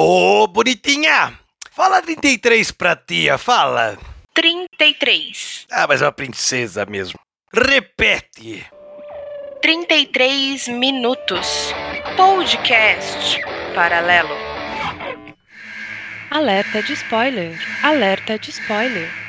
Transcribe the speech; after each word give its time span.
Ô, 0.00 0.46
bonitinha! 0.46 1.36
Fala 1.72 2.00
33 2.00 2.70
pra 2.70 2.94
tia, 2.94 3.36
fala. 3.36 3.98
33. 4.32 5.66
Ah, 5.72 5.88
mas 5.88 6.00
é 6.00 6.04
uma 6.04 6.12
princesa 6.12 6.86
mesmo. 6.86 7.18
Repete. 7.52 8.64
33 9.60 10.68
minutos. 10.68 11.74
Podcast 12.16 13.40
paralelo. 13.74 14.36
Alerta 16.30 16.80
de 16.80 16.92
spoiler. 16.92 17.60
Alerta 17.82 18.38
de 18.38 18.50
spoiler. 18.50 19.27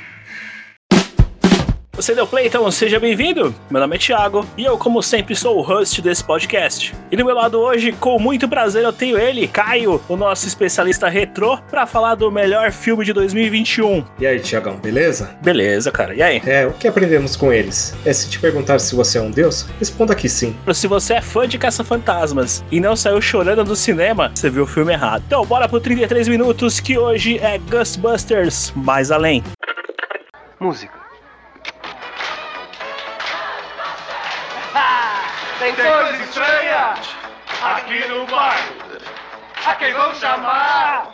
Você 1.99 2.15
deu 2.15 2.25
play, 2.25 2.47
então 2.47 2.71
seja 2.71 2.97
bem-vindo. 2.97 3.53
Meu 3.69 3.81
nome 3.81 3.97
é 3.97 3.99
Thiago 3.99 4.47
e 4.57 4.63
eu, 4.63 4.77
como 4.77 5.03
sempre, 5.03 5.35
sou 5.35 5.57
o 5.57 5.61
host 5.61 6.01
desse 6.01 6.23
podcast. 6.23 6.95
E 7.11 7.17
do 7.17 7.25
meu 7.25 7.35
lado 7.35 7.59
hoje, 7.59 7.91
com 7.91 8.17
muito 8.17 8.47
prazer, 8.47 8.85
eu 8.85 8.93
tenho 8.93 9.19
ele, 9.19 9.49
Caio, 9.49 10.01
o 10.07 10.15
nosso 10.15 10.47
especialista 10.47 11.09
retrô, 11.09 11.57
para 11.69 11.85
falar 11.85 12.15
do 12.15 12.31
melhor 12.31 12.71
filme 12.71 13.03
de 13.03 13.11
2021. 13.11 14.05
E 14.17 14.25
aí, 14.25 14.39
Tiagão, 14.39 14.77
beleza? 14.77 15.35
Beleza, 15.41 15.91
cara. 15.91 16.15
E 16.15 16.21
aí? 16.21 16.41
É, 16.45 16.65
o 16.65 16.71
que 16.71 16.87
aprendemos 16.87 17.35
com 17.35 17.51
eles? 17.51 17.93
É 18.05 18.13
se 18.13 18.29
te 18.29 18.39
perguntar 18.39 18.79
se 18.79 18.95
você 18.95 19.17
é 19.17 19.21
um 19.21 19.29
deus, 19.29 19.67
responda 19.77 20.15
que 20.15 20.29
sim. 20.29 20.55
Se 20.73 20.87
você 20.87 21.15
é 21.15 21.21
fã 21.21 21.45
de 21.49 21.57
Caça-Fantasmas 21.57 22.63
e 22.71 22.79
não 22.79 22.95
saiu 22.95 23.19
chorando 23.19 23.65
do 23.65 23.75
cinema, 23.75 24.31
você 24.33 24.49
viu 24.49 24.63
o 24.63 24.67
filme 24.67 24.93
errado. 24.93 25.21
Então, 25.27 25.45
bora 25.45 25.67
pro 25.67 25.81
33 25.81 26.29
minutos, 26.29 26.79
que 26.79 26.97
hoje 26.97 27.39
é 27.39 27.57
Ghostbusters 27.57 28.71
Mais 28.73 29.11
Além. 29.11 29.43
Música. 30.61 30.98
Tem 35.59 35.75
coisa 35.75 36.23
estranha 36.23 36.93
aqui 37.61 38.07
no 38.07 38.25
bairro. 38.27 38.75
A 39.65 39.75
quem 39.75 39.93
vão 39.93 40.15
chamar? 40.15 41.11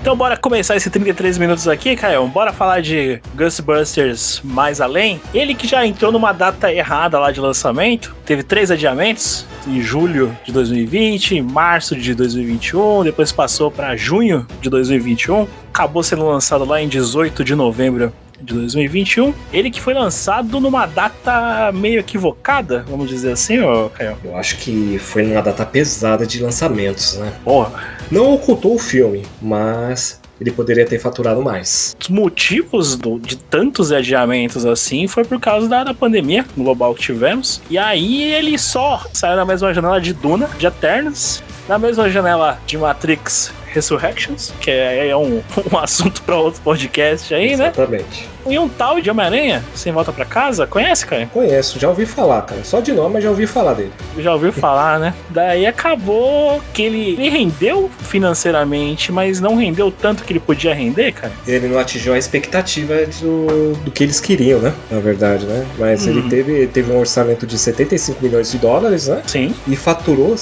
Então 0.00 0.16
bora 0.16 0.36
começar 0.36 0.76
esse 0.76 0.88
33 0.88 1.38
minutos 1.38 1.66
aqui, 1.66 1.96
Caio. 1.96 2.26
Bora 2.28 2.52
falar 2.52 2.80
de 2.80 3.20
Ghostbusters 3.34 4.40
mais 4.44 4.80
além. 4.80 5.20
Ele 5.34 5.54
que 5.54 5.66
já 5.66 5.84
entrou 5.84 6.12
numa 6.12 6.32
data 6.32 6.72
errada 6.72 7.18
lá 7.18 7.32
de 7.32 7.40
lançamento, 7.40 8.14
teve 8.24 8.42
três 8.42 8.70
adiamentos, 8.70 9.44
em 9.66 9.82
julho 9.82 10.34
de 10.44 10.52
2020, 10.52 11.36
em 11.36 11.42
março 11.42 11.96
de 11.96 12.14
2021, 12.14 13.04
depois 13.04 13.32
passou 13.32 13.70
para 13.70 13.96
junho 13.96 14.46
de 14.62 14.70
2021, 14.70 15.46
acabou 15.68 16.02
sendo 16.02 16.24
lançado 16.24 16.64
lá 16.64 16.80
em 16.80 16.88
18 16.88 17.44
de 17.44 17.54
novembro 17.54 18.12
de 18.40 18.54
2021. 18.54 19.34
Ele 19.52 19.70
que 19.70 19.80
foi 19.80 19.94
lançado 19.94 20.60
numa 20.60 20.86
data 20.86 21.72
meio 21.72 21.98
equivocada, 21.98 22.84
vamos 22.88 23.08
dizer 23.08 23.32
assim, 23.32 23.58
ô 23.60 23.90
Caio. 23.90 24.16
Eu 24.24 24.36
acho 24.36 24.58
que 24.58 24.98
foi 24.98 25.24
numa 25.24 25.42
data 25.42 25.66
pesada 25.66 26.24
de 26.24 26.42
lançamentos, 26.42 27.16
né? 27.18 27.32
Porra, 27.44 27.97
Não 28.10 28.32
ocultou 28.34 28.74
o 28.74 28.78
filme, 28.78 29.24
mas 29.40 30.20
ele 30.40 30.50
poderia 30.52 30.86
ter 30.86 30.98
faturado 30.98 31.42
mais. 31.42 31.96
os 32.00 32.08
motivos 32.08 32.94
do- 32.96 33.18
de 33.18 33.36
tantos 33.36 33.90
adiamentos 33.90 34.64
assim 34.64 35.06
foi 35.08 35.24
por 35.24 35.40
causa 35.40 35.68
da, 35.68 35.82
da 35.84 35.92
pandemia 35.94 36.44
global 36.56 36.94
que 36.94 37.02
tivemos. 37.02 37.60
E 37.68 37.76
aí 37.76 38.22
ele 38.32 38.56
só 38.56 39.04
saiu 39.12 39.36
na 39.36 39.44
mesma 39.44 39.74
janela 39.74 40.00
de 40.00 40.12
Duna, 40.12 40.48
de 40.58 40.66
Eternos, 40.66 41.42
na 41.68 41.76
mesma 41.78 42.08
janela 42.08 42.58
de 42.66 42.78
Matrix 42.78 43.52
Resurrections, 43.72 44.52
que 44.60 44.70
é, 44.70 45.08
é 45.08 45.16
um, 45.16 45.40
um 45.72 45.78
assunto 45.78 46.22
para 46.22 46.36
outro 46.36 46.60
podcast 46.62 47.34
aí, 47.34 47.56
né? 47.56 47.70
Exatamente. 47.74 48.28
E 48.46 48.58
um 48.58 48.66
tal 48.68 48.98
de 49.00 49.10
Homem-Aranha, 49.10 49.62
sem 49.74 49.92
volta 49.92 50.10
para 50.10 50.24
casa, 50.24 50.66
conhece, 50.66 51.04
cara? 51.06 51.26
Conheço, 51.26 51.78
já 51.78 51.88
ouvi 51.88 52.06
falar, 52.06 52.42
cara. 52.42 52.64
Só 52.64 52.80
de 52.80 52.92
nome, 52.92 53.14
mas 53.14 53.24
já 53.24 53.28
ouvi 53.30 53.46
falar 53.46 53.74
dele. 53.74 53.92
Já 54.18 54.32
ouviu 54.32 54.52
falar, 54.52 54.98
né? 54.98 55.12
Daí 55.28 55.66
acabou 55.66 56.62
que 56.72 56.82
ele, 56.82 57.10
ele 57.12 57.28
rendeu 57.28 57.90
financeiramente, 58.00 59.12
mas 59.12 59.40
não 59.40 59.54
rendeu 59.56 59.90
tanto 59.90 60.24
que 60.24 60.32
ele 60.32 60.40
podia 60.40 60.72
render, 60.72 61.12
cara. 61.12 61.32
Ele 61.46 61.68
não 61.68 61.78
atingiu 61.78 62.14
a 62.14 62.18
expectativa 62.18 62.94
do, 63.20 63.74
do 63.84 63.90
que 63.90 64.02
eles 64.02 64.18
queriam, 64.20 64.60
né? 64.60 64.72
Na 64.90 65.00
verdade, 65.00 65.44
né? 65.44 65.66
Mas 65.78 66.06
Hum. 66.06 66.10
ele 66.10 66.22
teve, 66.30 66.66
teve 66.68 66.90
um 66.92 66.98
orçamento 66.98 67.46
de 67.46 67.58
75 67.58 68.22
milhões 68.22 68.50
de 68.50 68.58
dólares, 68.58 69.08
né? 69.08 69.22
Sim. 69.26 69.54
E 69.66 69.76
faturou 69.76 70.36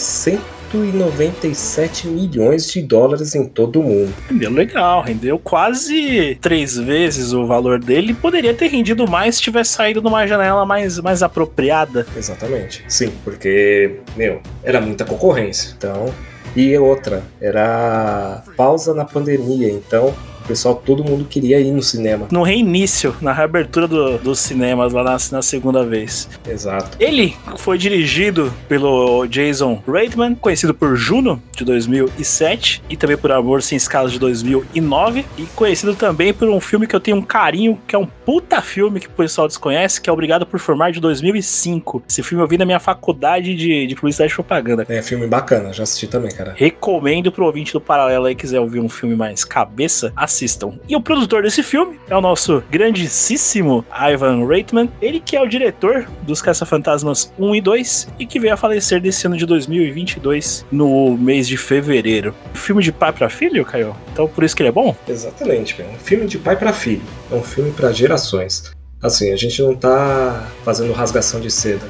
197 0.76 2.08
milhões 2.08 2.70
de 2.70 2.82
dólares 2.82 3.34
em 3.34 3.44
todo 3.46 3.80
o 3.80 3.82
mundo. 3.82 4.14
Rendeu 4.28 4.50
legal, 4.50 5.02
rendeu 5.02 5.38
quase 5.38 6.36
três 6.40 6.76
vezes 6.76 7.32
o 7.32 7.46
valor 7.46 7.78
dele. 7.78 8.14
Poderia 8.14 8.54
ter 8.54 8.68
rendido 8.68 9.08
mais 9.08 9.36
se 9.36 9.42
tivesse 9.42 9.72
saído 9.72 10.02
numa 10.02 10.26
janela 10.26 10.64
mais, 10.66 10.98
mais 10.98 11.22
apropriada. 11.22 12.06
Exatamente. 12.16 12.84
Sim, 12.88 13.12
porque, 13.24 14.00
meu, 14.16 14.40
era 14.62 14.80
muita 14.80 15.04
concorrência. 15.04 15.74
Então. 15.76 16.12
E 16.54 16.76
outra, 16.78 17.22
era 17.38 18.42
pausa 18.56 18.94
na 18.94 19.04
pandemia, 19.04 19.70
então 19.70 20.14
o 20.46 20.48
pessoal, 20.48 20.74
todo 20.76 21.04
mundo 21.04 21.24
queria 21.28 21.58
ir 21.60 21.72
no 21.72 21.82
cinema. 21.82 22.28
No 22.30 22.42
reinício, 22.42 23.14
na 23.20 23.32
reabertura 23.32 23.86
do- 23.88 24.18
dos 24.18 24.38
cinemas 24.38 24.92
lá 24.92 25.02
na, 25.02 25.16
na 25.32 25.42
segunda 25.42 25.84
vez. 25.84 26.28
Exato. 26.48 26.96
Ele 27.00 27.36
foi 27.58 27.76
dirigido 27.76 28.52
pelo 28.68 29.26
Jason 29.26 29.82
Reitman, 29.86 30.34
conhecido 30.36 30.72
por 30.72 30.96
Juno, 30.96 31.42
de 31.56 31.64
2007, 31.64 32.82
e 32.88 32.96
também 32.96 33.16
por 33.16 33.32
Amor 33.32 33.62
Sem 33.62 33.76
Escalas, 33.76 34.12
de 34.12 34.18
2009, 34.18 35.24
e 35.36 35.42
conhecido 35.54 35.94
também 35.94 36.32
por 36.32 36.48
um 36.48 36.60
filme 36.60 36.86
que 36.86 36.94
eu 36.94 37.00
tenho 37.00 37.16
um 37.16 37.22
carinho, 37.22 37.78
que 37.86 37.94
é 37.96 37.98
um 37.98 38.06
puta 38.06 38.60
filme 38.62 39.00
que 39.00 39.06
o 39.06 39.10
pessoal 39.10 39.48
desconhece, 39.48 40.00
que 40.00 40.08
é 40.08 40.12
Obrigado 40.12 40.46
por 40.46 40.58
Formar, 40.60 40.92
de 40.92 41.00
2005. 41.00 42.02
Esse 42.08 42.22
filme 42.22 42.42
eu 42.42 42.48
vi 42.48 42.56
na 42.56 42.64
minha 42.64 42.80
faculdade 42.80 43.54
de, 43.54 43.86
de 43.86 43.94
publicidade 43.94 44.32
e 44.32 44.34
propaganda. 44.34 44.86
É 44.88 45.02
filme 45.02 45.26
bacana, 45.26 45.72
já 45.72 45.82
assisti 45.82 46.06
também, 46.06 46.30
cara. 46.30 46.54
Recomendo 46.56 47.30
pro 47.32 47.44
ouvinte 47.44 47.72
do 47.72 47.80
Paralelo 47.80 48.24
aí 48.26 48.34
que 48.34 48.42
quiser 48.42 48.60
ouvir 48.60 48.78
um 48.80 48.88
filme 48.88 49.16
mais 49.16 49.44
cabeça, 49.44 50.12
assistam. 50.36 50.78
E 50.88 50.94
o 50.94 51.00
produtor 51.00 51.42
desse 51.42 51.62
filme 51.62 51.98
é 52.08 52.16
o 52.16 52.20
nosso 52.20 52.62
grandíssimo 52.70 53.84
Ivan 53.90 54.46
Reitman, 54.46 54.90
ele 55.00 55.18
que 55.18 55.34
é 55.34 55.40
o 55.40 55.48
diretor 55.48 56.06
dos 56.22 56.42
Caça-Fantasmas 56.42 57.32
1 57.38 57.54
e 57.54 57.60
2 57.60 58.08
e 58.18 58.26
que 58.26 58.38
veio 58.38 58.54
a 58.54 58.56
falecer 58.56 59.00
desse 59.00 59.26
ano 59.26 59.36
de 59.36 59.46
2022 59.46 60.66
no 60.70 61.16
mês 61.16 61.48
de 61.48 61.56
fevereiro. 61.56 62.34
Filme 62.52 62.82
de 62.82 62.92
pai 62.92 63.12
pra 63.12 63.28
filho, 63.28 63.64
Caio? 63.64 63.96
Então 64.12 64.28
por 64.28 64.44
isso 64.44 64.54
que 64.54 64.62
ele 64.62 64.68
é 64.68 64.72
bom? 64.72 64.94
Exatamente, 65.08 65.80
meu. 65.80 65.88
Um 65.90 65.98
filme 65.98 66.26
de 66.26 66.38
pai 66.38 66.56
pra 66.56 66.72
filho. 66.72 67.02
É 67.30 67.34
um 67.34 67.42
filme 67.42 67.72
pra 67.72 67.92
gerações. 67.92 68.70
Assim, 69.02 69.32
a 69.32 69.36
gente 69.36 69.60
não 69.62 69.74
tá 69.74 70.48
fazendo 70.64 70.92
rasgação 70.92 71.40
de 71.40 71.50
seda. 71.50 71.86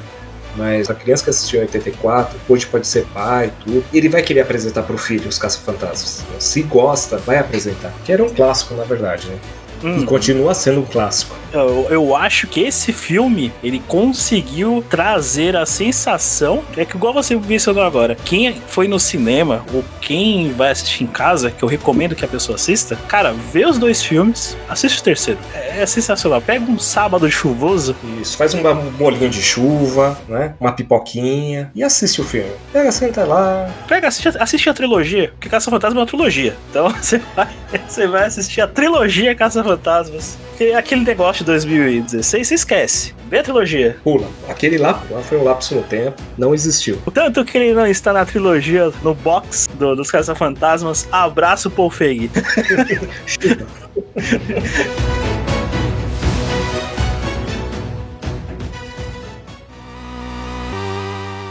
Mas 0.57 0.89
a 0.89 0.95
criança 0.95 1.23
que 1.23 1.29
assistiu 1.29 1.59
em 1.59 1.63
84, 1.63 2.37
hoje 2.49 2.65
pode 2.65 2.87
ser 2.87 3.05
pai 3.13 3.47
e 3.47 3.63
tudo. 3.63 3.85
Ele 3.93 4.09
vai 4.09 4.23
querer 4.23 4.41
apresentar 4.41 4.83
pro 4.83 4.97
filho 4.97 5.29
os 5.29 5.37
Caça-Fantasmas. 5.37 6.25
Se 6.39 6.63
gosta, 6.63 7.17
vai 7.17 7.37
apresentar. 7.37 7.93
Que 8.03 8.11
era 8.11 8.23
um 8.23 8.29
clássico, 8.29 8.73
na 8.73 8.83
verdade, 8.83 9.27
né? 9.27 9.37
Hum. 9.83 9.99
E 10.01 10.05
continua 10.05 10.53
sendo 10.53 10.81
um 10.81 10.85
clássico. 10.85 11.35
Eu, 11.53 11.87
eu 11.89 12.15
acho 12.15 12.45
que 12.47 12.59
esse 12.61 12.91
filme 12.91 13.51
ele 13.63 13.81
conseguiu 13.87 14.83
trazer 14.89 15.55
a 15.55 15.65
sensação 15.65 16.61
é 16.75 16.83
que 16.83 16.95
igual 16.97 17.13
você 17.13 17.35
mencionou 17.35 17.83
agora, 17.83 18.15
quem 18.25 18.53
foi 18.67 18.87
no 18.87 18.99
cinema 18.99 19.63
ou 19.73 19.83
quem 20.01 20.51
vai 20.51 20.71
assistir 20.71 21.03
em 21.05 21.07
casa, 21.07 21.49
que 21.49 21.63
eu 21.63 21.69
recomendo 21.69 22.15
que 22.15 22.25
a 22.25 22.27
pessoa 22.27 22.55
assista, 22.55 22.97
cara, 23.07 23.33
vê 23.53 23.65
os 23.65 23.77
dois 23.77 24.03
filmes, 24.03 24.57
assiste 24.69 24.99
o 24.99 25.03
terceiro. 25.03 25.39
É, 25.53 25.81
é 25.81 25.85
sensacional. 25.85 26.41
Pega 26.41 26.69
um 26.69 26.77
sábado 26.79 27.29
chuvoso, 27.31 27.95
Isso, 28.21 28.35
faz 28.37 28.53
um 28.53 28.61
bolinho 28.91 29.29
de 29.29 29.41
chuva, 29.41 30.19
né? 30.27 30.53
Uma 30.59 30.73
pipoquinha 30.73 31.71
e 31.73 31.83
assiste 31.83 32.19
o 32.19 32.23
filme. 32.23 32.51
Pega, 32.73 32.91
senta 32.91 33.23
lá. 33.23 33.69
pega, 33.87 34.07
assiste, 34.09 34.27
a- 34.29 34.43
assiste 34.43 34.69
a 34.69 34.73
trilogia, 34.73 35.29
porque 35.29 35.47
Caça 35.49 35.71
Fantasma 35.71 35.99
é 35.99 36.01
uma 36.01 36.07
trilogia. 36.07 36.55
Então 36.69 36.89
você 37.01 37.21
vai, 37.35 37.47
você 37.87 38.07
vai 38.07 38.25
assistir 38.25 38.59
a 38.61 38.67
trilogia 38.67 39.33
Caça 39.35 39.63
Fantasmas. 39.67 40.37
Aquele 40.75 41.03
negócio 41.03 41.43
de 41.43 41.51
2016, 41.51 42.47
você 42.47 42.55
esquece. 42.55 43.13
Vê 43.29 43.39
a 43.39 43.43
trilogia. 43.43 43.97
Pula. 44.03 44.27
Aquele 44.47 44.77
lá 44.77 45.03
lá 45.11 45.21
foi 45.21 45.37
um 45.37 45.43
lapso 45.43 45.75
no 45.75 45.83
tempo, 45.83 46.21
não 46.37 46.53
existiu. 46.53 46.97
O 47.05 47.11
tanto 47.11 47.43
que 47.43 47.57
ele 47.57 47.73
não 47.73 47.85
está 47.85 48.13
na 48.13 48.25
trilogia, 48.25 48.89
no 49.03 49.13
box 49.13 49.67
do- 49.73 49.95
dos 49.95 50.09
Caça-Fantasmas, 50.09 51.07
abraço 51.11 51.69
Paul 51.69 51.89
Feig. 51.89 52.31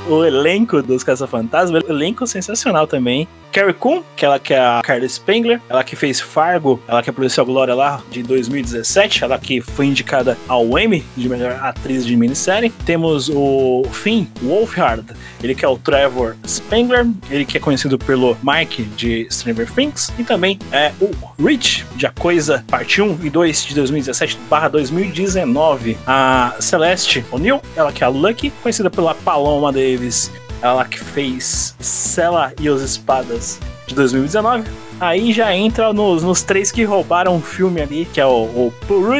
o 0.08 0.24
elenco 0.24 0.82
dos 0.82 1.02
Caça-Fantasmas, 1.02 1.82
elenco 1.88 2.26
sensacional 2.26 2.86
também. 2.86 3.26
Carrie 3.56 3.72
Coon, 3.72 4.02
que 4.14 4.22
ela 4.22 4.38
que 4.38 4.52
é 4.52 4.60
a 4.60 4.82
Carla 4.84 5.08
Spengler, 5.08 5.62
ela 5.66 5.82
que 5.82 5.96
fez 5.96 6.20
Fargo, 6.20 6.78
ela 6.86 7.02
que 7.02 7.08
é 7.08 7.12
a 7.12 7.42
Glória 7.42 7.74
lá 7.74 8.02
de 8.10 8.22
2017, 8.22 9.24
ela 9.24 9.38
que 9.38 9.62
foi 9.62 9.86
indicada 9.86 10.36
ao 10.46 10.78
Emmy 10.78 11.02
de 11.16 11.26
melhor 11.26 11.58
atriz 11.62 12.04
de 12.04 12.14
minissérie. 12.16 12.68
Temos 12.84 13.30
o 13.30 13.82
Finn 13.90 14.26
Wolfhard, 14.42 15.06
ele 15.42 15.54
que 15.54 15.64
é 15.64 15.68
o 15.68 15.78
Trevor 15.78 16.36
Spengler, 16.46 17.06
ele 17.30 17.46
que 17.46 17.56
é 17.56 17.60
conhecido 17.60 17.96
pelo 17.96 18.36
Mike 18.42 18.82
de 18.82 19.26
Stranger 19.30 19.72
Things, 19.72 20.12
e 20.18 20.22
também 20.22 20.58
é 20.70 20.92
o 21.00 21.10
Rich 21.42 21.86
de 21.96 22.06
A 22.06 22.10
Coisa, 22.10 22.62
parte 22.68 23.00
1 23.00 23.20
e 23.22 23.30
2 23.30 23.64
de 23.64 23.74
2017 23.74 24.38
barra 24.50 24.68
2019. 24.68 25.96
A 26.06 26.56
Celeste 26.60 27.24
O'Neill, 27.32 27.62
ela 27.74 27.90
que 27.90 28.04
é 28.04 28.06
a 28.06 28.10
Lucky, 28.10 28.52
conhecida 28.62 28.90
pela 28.90 29.14
Paloma 29.14 29.72
Davis, 29.72 30.30
ela 30.62 30.84
que 30.84 30.98
fez 30.98 31.74
Sela 31.78 32.52
e 32.60 32.68
os 32.68 32.82
Espadas 32.82 33.58
de 33.86 33.94
2019. 33.94 34.64
Aí 35.00 35.32
já 35.32 35.54
entra 35.54 35.92
nos, 35.92 36.22
nos 36.22 36.42
três 36.42 36.72
que 36.72 36.84
roubaram 36.84 37.36
o 37.36 37.40
filme 37.40 37.80
ali, 37.80 38.06
que 38.12 38.20
é 38.20 38.26
o, 38.26 38.44
o 38.44 38.72
Paul 38.86 39.12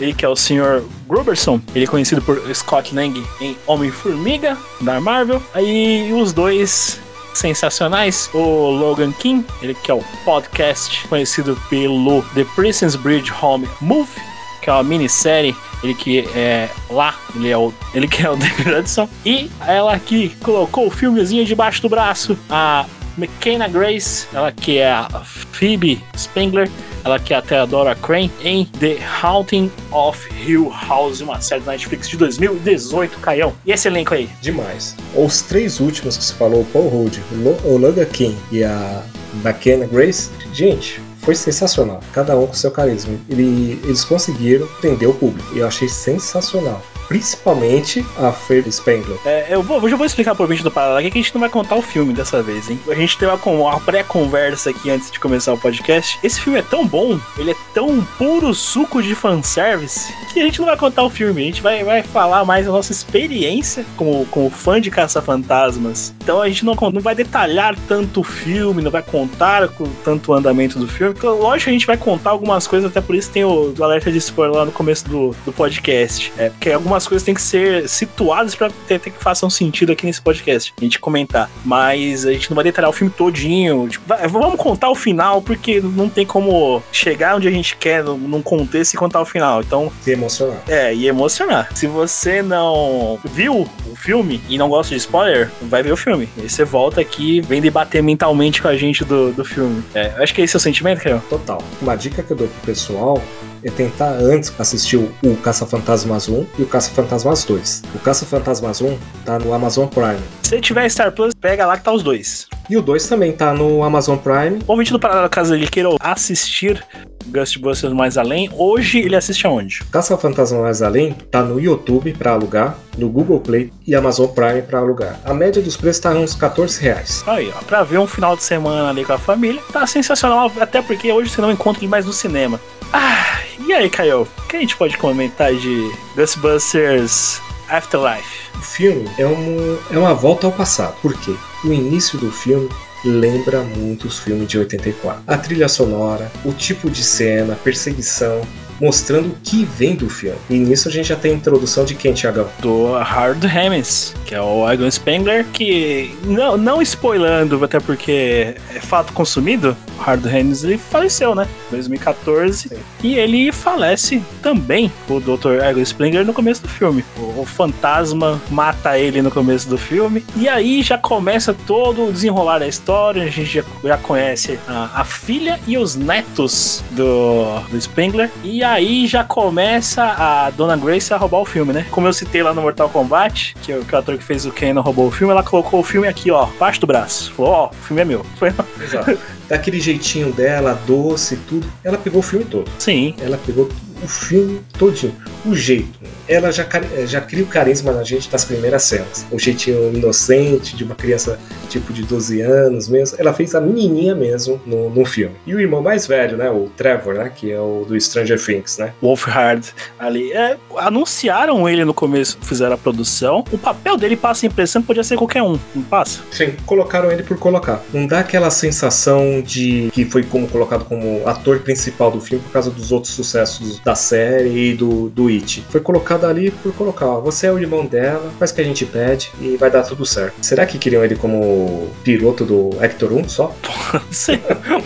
ele 0.00 0.12
que 0.12 0.24
é 0.24 0.28
o 0.28 0.34
Sr. 0.34 0.82
Gruberson, 1.06 1.60
ele 1.74 1.84
é 1.84 1.86
conhecido 1.86 2.20
por 2.22 2.36
Scott 2.52 2.94
Lang 2.94 3.22
em 3.40 3.56
Homem-Formiga, 3.66 4.58
da 4.80 5.00
Marvel. 5.00 5.40
Aí 5.54 6.12
os 6.12 6.32
dois 6.32 7.00
sensacionais, 7.34 8.28
o 8.34 8.70
Logan 8.70 9.12
King, 9.12 9.46
ele 9.62 9.74
que 9.74 9.90
é 9.90 9.94
o 9.94 10.02
podcast 10.24 11.06
conhecido 11.08 11.56
pelo 11.70 12.22
The 12.34 12.44
Prison's 12.56 12.96
Bridge 12.96 13.32
Home 13.40 13.68
Movie, 13.80 14.31
que 14.62 14.70
é 14.70 14.72
uma 14.72 14.84
minissérie, 14.84 15.54
ele 15.82 15.94
que 15.94 16.20
é 16.34 16.70
lá, 16.88 17.16
ele 17.34 17.50
é 17.50 17.58
o, 17.58 17.74
ele 17.92 18.06
que 18.06 18.24
é 18.24 18.30
o 18.30 18.36
David 18.38 18.70
Hudson, 18.70 19.08
e 19.26 19.50
ela 19.66 19.98
que 19.98 20.30
colocou 20.36 20.86
o 20.86 20.90
filmezinho 20.90 21.44
debaixo 21.44 21.82
do 21.82 21.88
braço, 21.88 22.38
a 22.48 22.86
McKenna 23.18 23.68
Grace, 23.68 24.26
ela 24.32 24.52
que 24.52 24.78
é 24.78 24.90
a 24.90 25.08
Phoebe 25.24 26.02
Spengler, 26.16 26.70
ela 27.04 27.18
que 27.18 27.34
é 27.34 27.36
a 27.36 27.42
Theodora 27.42 27.96
Crane, 27.96 28.30
em 28.42 28.64
The 28.64 28.98
Haunting 29.20 29.70
of 29.90 30.28
Hill 30.46 30.72
House, 30.88 31.20
uma 31.20 31.40
série 31.40 31.62
da 31.62 31.72
Netflix 31.72 32.08
de 32.08 32.16
2018, 32.16 33.18
Caião. 33.18 33.52
E 33.66 33.72
esse 33.72 33.88
elenco 33.88 34.14
aí? 34.14 34.28
Demais. 34.40 34.96
Os 35.14 35.42
três 35.42 35.80
últimos 35.80 36.16
que 36.16 36.24
você 36.24 36.34
falou, 36.34 36.64
Paul 36.72 36.88
Rudd, 36.88 37.18
o 37.64 37.76
Logan 37.76 38.04
King 38.04 38.36
e 38.52 38.62
a 38.62 39.02
McKenna 39.44 39.86
Grace, 39.86 40.30
gente, 40.54 41.00
foi 41.22 41.34
sensacional. 41.34 42.00
Cada 42.12 42.36
um 42.36 42.46
com 42.46 42.52
seu 42.54 42.70
carisma. 42.70 43.14
Ele- 43.28 43.80
eles 43.84 44.04
conseguiram 44.04 44.66
prender 44.80 45.08
o 45.08 45.14
público. 45.14 45.54
E 45.54 45.58
eu 45.60 45.66
achei 45.66 45.88
sensacional. 45.88 46.82
Principalmente 47.08 48.04
a 48.18 48.32
Phoebe 48.32 48.70
Spengler. 48.70 49.18
É, 49.24 49.46
eu, 49.50 49.62
vou, 49.62 49.80
eu 49.80 49.88
já 49.88 49.96
vou 49.96 50.06
explicar 50.06 50.34
pro 50.34 50.46
vídeo 50.46 50.64
do 50.64 50.72
aqui 50.96 51.10
que 51.10 51.18
a 51.18 51.22
gente 51.22 51.34
não 51.34 51.40
vai 51.40 51.50
contar 51.50 51.76
o 51.76 51.82
filme 51.82 52.12
dessa 52.12 52.42
vez, 52.42 52.70
hein? 52.70 52.80
A 52.88 52.94
gente 52.94 53.16
teve 53.18 53.30
uma, 53.30 53.50
uma 53.50 53.80
pré-conversa 53.80 54.70
aqui 54.70 54.90
antes 54.90 55.10
de 55.10 55.20
começar 55.20 55.52
o 55.52 55.58
podcast. 55.58 56.18
Esse 56.22 56.40
filme 56.40 56.58
é 56.58 56.62
tão 56.62 56.86
bom, 56.86 57.18
ele 57.38 57.52
é 57.52 57.56
tão 57.74 58.02
puro 58.18 58.54
suco 58.54 59.02
de 59.02 59.14
fanservice, 59.14 60.12
que 60.32 60.40
a 60.40 60.44
gente 60.44 60.58
não 60.58 60.66
vai 60.66 60.76
contar 60.76 61.02
o 61.04 61.10
filme. 61.10 61.42
A 61.42 61.44
gente 61.46 61.62
vai, 61.62 61.84
vai 61.84 62.02
falar 62.02 62.44
mais 62.44 62.66
da 62.66 62.72
nossa 62.72 62.92
experiência 62.92 63.84
como, 63.96 64.26
como 64.26 64.50
fã 64.50 64.80
de 64.80 64.90
Caça-Fantasmas. 64.90 66.14
Então 66.22 66.40
a 66.40 66.48
gente 66.48 66.64
não, 66.64 66.74
não 66.74 67.00
vai 67.00 67.14
detalhar 67.14 67.76
tanto 67.86 68.20
o 68.20 68.24
filme, 68.24 68.82
não 68.82 68.90
vai 68.90 69.02
contar 69.02 69.68
com 69.68 69.84
tanto 70.04 70.32
o 70.32 70.34
andamento 70.34 70.78
do 70.78 70.88
filme. 70.88 71.14
Então, 71.16 71.38
lógico 71.38 71.70
a 71.70 71.72
gente 71.72 71.86
vai 71.86 71.96
contar 71.96 72.30
algumas 72.30 72.66
coisas, 72.66 72.90
até 72.90 73.00
por 73.00 73.14
isso 73.14 73.30
tem 73.30 73.44
o, 73.44 73.74
o 73.76 73.84
alerta 73.84 74.10
de 74.10 74.18
spoiler 74.18 74.56
lá 74.56 74.64
no 74.64 74.72
começo 74.72 75.08
do, 75.08 75.34
do 75.44 75.52
podcast. 75.52 76.32
É, 76.36 76.50
porque 76.50 76.70
algumas 76.70 76.91
coisas 77.06 77.24
têm 77.24 77.34
que 77.34 77.42
ser 77.42 77.88
situadas 77.88 78.54
pra 78.54 78.70
ter, 78.86 78.98
ter 79.00 79.10
que 79.10 79.22
façam 79.22 79.48
sentido 79.50 79.92
aqui 79.92 80.06
nesse 80.06 80.20
podcast. 80.20 80.72
A 80.80 80.84
gente 80.84 80.98
comentar. 80.98 81.50
Mas 81.64 82.24
a 82.26 82.32
gente 82.32 82.50
não 82.50 82.54
vai 82.54 82.64
detalhar 82.64 82.90
o 82.90 82.92
filme 82.92 83.12
todinho. 83.16 83.88
Tipo, 83.88 84.04
vai- 84.06 84.26
vamos 84.28 84.56
contar 84.56 84.90
o 84.90 84.94
final, 84.94 85.40
porque 85.42 85.80
não 85.80 86.08
tem 86.08 86.26
como 86.26 86.82
chegar 86.92 87.36
onde 87.36 87.48
a 87.48 87.50
gente 87.50 87.76
quer 87.76 88.02
num, 88.04 88.42
contexto 88.42 88.94
e 88.94 88.96
contar 88.96 89.20
o 89.20 89.24
final. 89.26 89.60
Então, 89.62 89.90
Se 90.02 90.10
emocionar. 90.12 90.62
é, 90.68 90.94
e 90.94 91.06
emocionar. 91.06 91.68
Se 91.74 91.86
você 91.86 92.42
não 92.42 93.18
viu 93.24 93.68
o 93.90 93.96
filme 93.96 94.40
e 94.48 94.58
não 94.58 94.68
gosta 94.68 94.90
de 94.94 95.00
spoiler, 95.00 95.50
vai 95.62 95.82
ver 95.82 95.92
o 95.92 95.96
filme. 95.96 96.28
E 96.36 96.48
você 96.48 96.64
volta 96.64 97.00
aqui 97.00 97.38
e 97.38 97.40
vem 97.40 97.60
debater 97.60 98.02
mentalmente 98.02 98.60
com 98.60 98.68
a 98.68 98.76
gente 98.76 99.04
do, 99.04 99.32
do 99.32 99.44
filme. 99.44 99.82
É, 99.94 100.12
acho 100.18 100.34
que 100.34 100.42
esse 100.42 100.54
é 100.54 100.58
o 100.58 100.60
sentimento, 100.60 101.00
Caio. 101.02 101.22
Total. 101.30 101.62
Uma 101.80 101.96
dica 101.96 102.22
que 102.22 102.32
eu 102.32 102.36
dou 102.36 102.48
pro 102.48 102.60
pessoal 102.66 103.22
é 103.64 103.70
tentar 103.70 104.10
antes 104.12 104.52
assistir 104.58 104.96
o, 104.96 105.36
Caça-Fantasmas 105.42 106.28
1 106.28 106.46
e 106.58 106.62
o 106.62 106.66
Caça-Fantasmas 106.66 107.44
2. 107.44 107.82
O 107.94 107.98
Caça-Fantasmas 107.98 108.80
1 108.80 108.98
tá 109.24 109.38
no 109.38 109.52
Amazon 109.52 109.86
Prime. 109.86 110.20
Se 110.42 110.60
tiver 110.60 110.88
Star 110.88 111.12
Plus, 111.12 111.34
pega 111.34 111.66
lá 111.66 111.76
que 111.76 111.84
tá 111.84 111.92
os 111.92 112.02
dois. 112.02 112.46
E 112.68 112.76
o 112.76 112.82
2 112.82 113.06
também 113.06 113.32
tá 113.32 113.52
no 113.52 113.82
Amazon 113.82 114.16
Prime. 114.16 114.60
O 114.66 114.72
ouvinte 114.72 114.92
do 114.92 115.00
Paralelo, 115.00 115.28
caso 115.28 115.54
ele 115.54 115.66
queira 115.66 115.88
assistir 116.00 116.84
Ghostbusters 117.26 117.92
Mais 117.92 118.18
Além, 118.18 118.50
hoje 118.52 118.98
ele 118.98 119.16
assiste 119.16 119.46
aonde? 119.46 119.82
Caça-Fantasmas 119.90 120.60
Mais 120.60 120.82
Além 120.82 121.12
tá 121.30 121.42
no 121.42 121.60
YouTube 121.60 122.12
pra 122.14 122.32
alugar, 122.32 122.76
no 122.98 123.08
Google 123.08 123.40
Play 123.40 123.72
e 123.86 123.94
Amazon 123.94 124.26
Prime 124.28 124.62
pra 124.62 124.80
alugar. 124.80 125.20
A 125.24 125.32
média 125.32 125.62
dos 125.62 125.76
preços 125.76 126.00
tá 126.00 126.10
uns 126.10 126.34
14 126.34 126.80
reais. 126.80 127.22
Aí, 127.26 127.52
ó, 127.56 127.62
pra 127.64 127.82
ver 127.82 127.98
um 127.98 128.06
final 128.06 128.36
de 128.36 128.42
semana 128.42 128.90
ali 128.90 129.04
com 129.04 129.12
a 129.12 129.18
família, 129.18 129.62
tá 129.72 129.86
sensacional, 129.86 130.50
até 130.60 130.82
porque 130.82 131.10
hoje 131.12 131.30
você 131.30 131.40
não 131.40 131.50
encontra 131.50 131.82
ele 131.82 131.88
mais 131.88 132.04
no 132.04 132.12
cinema. 132.12 132.60
Ah, 132.92 133.40
e 133.72 133.74
aí, 133.74 133.88
Caio, 133.88 134.28
o 134.36 134.42
que 134.48 134.56
a 134.56 134.60
gente 134.60 134.76
pode 134.76 134.98
comentar 134.98 135.54
de 135.54 135.90
Ghostbusters 136.14 137.40
Afterlife? 137.70 138.50
O 138.54 138.60
filme 138.60 139.10
é, 139.16 139.26
um, 139.26 139.78
é 139.90 139.98
uma 139.98 140.12
volta 140.12 140.46
ao 140.46 140.52
passado. 140.52 140.94
Por 141.00 141.18
quê? 141.18 141.34
O 141.64 141.72
início 141.72 142.18
do 142.18 142.30
filme 142.30 142.68
lembra 143.02 143.62
muito 143.62 144.06
os 144.06 144.18
filmes 144.18 144.46
de 144.46 144.58
84. 144.58 145.22
A 145.26 145.38
trilha 145.38 145.70
sonora, 145.70 146.30
o 146.44 146.52
tipo 146.52 146.90
de 146.90 147.02
cena, 147.02 147.56
perseguição, 147.64 148.42
mostrando 148.82 149.28
o 149.28 149.36
que 149.44 149.64
vem 149.64 149.94
do 149.94 150.10
filme. 150.10 150.36
E 150.50 150.58
nisso 150.58 150.88
a 150.88 150.90
gente 150.90 151.08
já 151.08 151.16
tem 151.16 151.30
a 151.30 151.34
introdução 151.36 151.84
de 151.84 151.94
quem, 151.94 152.12
Tiagão? 152.12 152.48
Do 152.58 152.94
Hard 152.94 153.44
Hammons, 153.44 154.12
que 154.26 154.34
é 154.34 154.40
o 154.40 154.68
Egon 154.68 154.90
Spengler, 154.90 155.46
que 155.52 156.12
não, 156.24 156.56
não 156.56 156.82
spoilando, 156.82 157.64
até 157.64 157.78
porque 157.78 158.56
é 158.74 158.80
fato 158.80 159.12
consumido, 159.12 159.76
o 159.98 160.02
Hard 160.02 160.26
Hammons 160.26 160.64
ele 160.64 160.78
faleceu, 160.78 161.32
né? 161.32 161.46
2014. 161.70 162.68
Sim. 162.68 162.76
E 163.04 163.14
ele 163.14 163.52
falece 163.52 164.20
também, 164.42 164.90
o 165.08 165.20
Dr. 165.20 165.62
Egon 165.62 165.84
Spengler, 165.84 166.26
no 166.26 166.32
começo 166.32 166.62
do 166.62 166.68
filme. 166.68 167.04
O, 167.16 167.42
o 167.42 167.46
fantasma 167.46 168.42
mata 168.50 168.98
ele 168.98 169.22
no 169.22 169.30
começo 169.30 169.68
do 169.68 169.78
filme. 169.78 170.24
E 170.34 170.48
aí 170.48 170.82
já 170.82 170.98
começa 170.98 171.54
todo 171.54 172.08
o 172.08 172.12
desenrolar 172.12 172.58
da 172.58 172.66
história. 172.66 173.22
A 173.22 173.26
gente 173.26 173.44
já, 173.44 173.64
já 173.84 173.96
conhece 173.96 174.58
a, 174.66 174.90
a 175.00 175.04
filha 175.04 175.60
e 175.68 175.78
os 175.78 175.94
netos 175.94 176.82
do, 176.90 177.60
do 177.70 177.80
Spengler. 177.80 178.28
E 178.42 178.64
aí 178.72 179.06
já 179.06 179.22
começa 179.24 180.02
a 180.02 180.50
Dona 180.50 180.76
Grace 180.76 181.12
a 181.12 181.16
roubar 181.16 181.38
o 181.40 181.44
filme, 181.44 181.72
né? 181.72 181.86
Como 181.90 182.06
eu 182.06 182.12
citei 182.12 182.42
lá 182.42 182.52
no 182.54 182.62
Mortal 182.62 182.88
Kombat, 182.88 183.54
que, 183.62 183.72
o- 183.72 183.84
que 183.84 183.94
o 183.94 183.98
ator 183.98 184.16
que 184.18 184.24
fez 184.24 184.44
o 184.46 184.50
Kenan 184.50 184.80
roubou 184.80 185.06
o 185.06 185.10
filme, 185.10 185.32
ela 185.32 185.42
colocou 185.42 185.80
o 185.80 185.82
filme 185.82 186.08
aqui, 186.08 186.30
ó, 186.30 186.46
baixo 186.58 186.80
do 186.80 186.86
braço. 186.86 187.32
Falou, 187.32 187.52
ó, 187.52 187.66
o 187.68 187.74
filme 187.74 188.02
é 188.02 188.04
meu. 188.04 188.24
Foi 188.36 188.52
Exato. 188.80 189.18
Daquele 189.48 189.80
jeitinho 189.80 190.32
dela, 190.32 190.78
doce 190.86 191.34
e 191.34 191.36
tudo. 191.36 191.66
Ela 191.84 191.98
pegou 191.98 192.20
o 192.20 192.22
filme 192.22 192.44
todo. 192.44 192.70
sim. 192.78 193.14
Ela 193.20 193.38
pegou 193.44 193.68
o 194.02 194.08
filme 194.08 194.60
todinho. 194.78 195.14
O 195.44 195.54
jeito. 195.54 196.00
Ela 196.28 196.50
já, 196.52 196.66
já 197.06 197.20
cria 197.20 197.42
o 197.42 197.46
carisma 197.46 197.92
na 197.92 198.04
gente 198.04 198.30
das 198.30 198.44
primeiras 198.44 198.84
cenas. 198.84 199.26
O 199.30 199.38
jeitinho 199.38 199.92
inocente 199.94 200.76
de 200.76 200.84
uma 200.84 200.94
criança 200.94 201.38
tipo 201.68 201.92
de 201.92 202.02
12 202.02 202.40
anos 202.40 202.88
mesmo. 202.88 203.16
Ela 203.18 203.32
fez 203.32 203.54
a 203.54 203.60
menininha 203.60 204.14
mesmo 204.14 204.60
no, 204.66 204.90
no 204.90 205.04
filme. 205.04 205.34
E 205.46 205.54
o 205.54 205.60
irmão 205.60 205.82
mais 205.82 206.06
velho, 206.06 206.36
né? 206.36 206.50
O 206.50 206.70
Trevor, 206.76 207.14
né? 207.14 207.32
Que 207.34 207.50
é 207.50 207.60
o 207.60 207.84
do 207.86 207.98
Stranger 207.98 208.42
Things, 208.42 208.78
né? 208.78 208.92
Wolfhard 209.00 209.72
ali. 209.98 210.32
É, 210.32 210.56
anunciaram 210.76 211.68
ele 211.68 211.84
no 211.84 211.94
começo, 211.94 212.38
fizeram 212.42 212.74
a 212.74 212.78
produção. 212.78 213.44
O 213.50 213.58
papel 213.58 213.96
dele 213.96 214.16
passa 214.16 214.46
a 214.46 214.48
impressão 214.48 214.82
que 214.82 214.86
podia 214.86 215.04
ser 215.04 215.16
qualquer 215.16 215.42
um, 215.42 215.58
não 215.74 215.82
passa? 215.82 216.20
Sim, 216.30 216.54
colocaram 216.66 217.10
ele 217.10 217.22
por 217.22 217.38
colocar. 217.38 217.82
Não 217.92 218.06
dá 218.06 218.20
aquela 218.20 218.50
sensação 218.50 219.42
de 219.42 219.90
que 219.92 220.04
foi 220.04 220.22
como 220.22 220.48
colocado 220.48 220.84
como 220.84 221.26
ator 221.26 221.60
principal 221.60 222.10
do 222.10 222.20
filme 222.20 222.44
por 222.44 222.52
causa 222.52 222.70
dos 222.70 222.92
outros 222.92 223.14
sucessos 223.14 223.80
da 223.80 223.91
série 223.94 224.70
e 224.70 224.74
do, 224.74 225.08
do 225.08 225.28
It. 225.28 225.64
Foi 225.70 225.80
colocado 225.80 226.24
ali 226.24 226.50
por 226.50 226.72
colocar, 226.74 227.06
ó, 227.06 227.20
você 227.20 227.46
é 227.46 227.52
o 227.52 227.58
irmão 227.58 227.84
dela, 227.86 228.32
faz 228.38 228.50
o 228.50 228.54
que 228.54 228.60
a 228.60 228.64
gente 228.64 228.84
pede 228.84 229.30
e 229.40 229.56
vai 229.56 229.70
dar 229.70 229.82
tudo 229.82 230.04
certo. 230.06 230.34
Será 230.42 230.66
que 230.66 230.78
queriam 230.78 231.04
ele 231.04 231.16
como 231.16 231.88
piloto 232.04 232.44
do 232.44 232.70
Hector 232.82 233.12
1 233.12 233.28
só? 233.28 233.54
Pode 233.92 234.14
ser, 234.16 234.40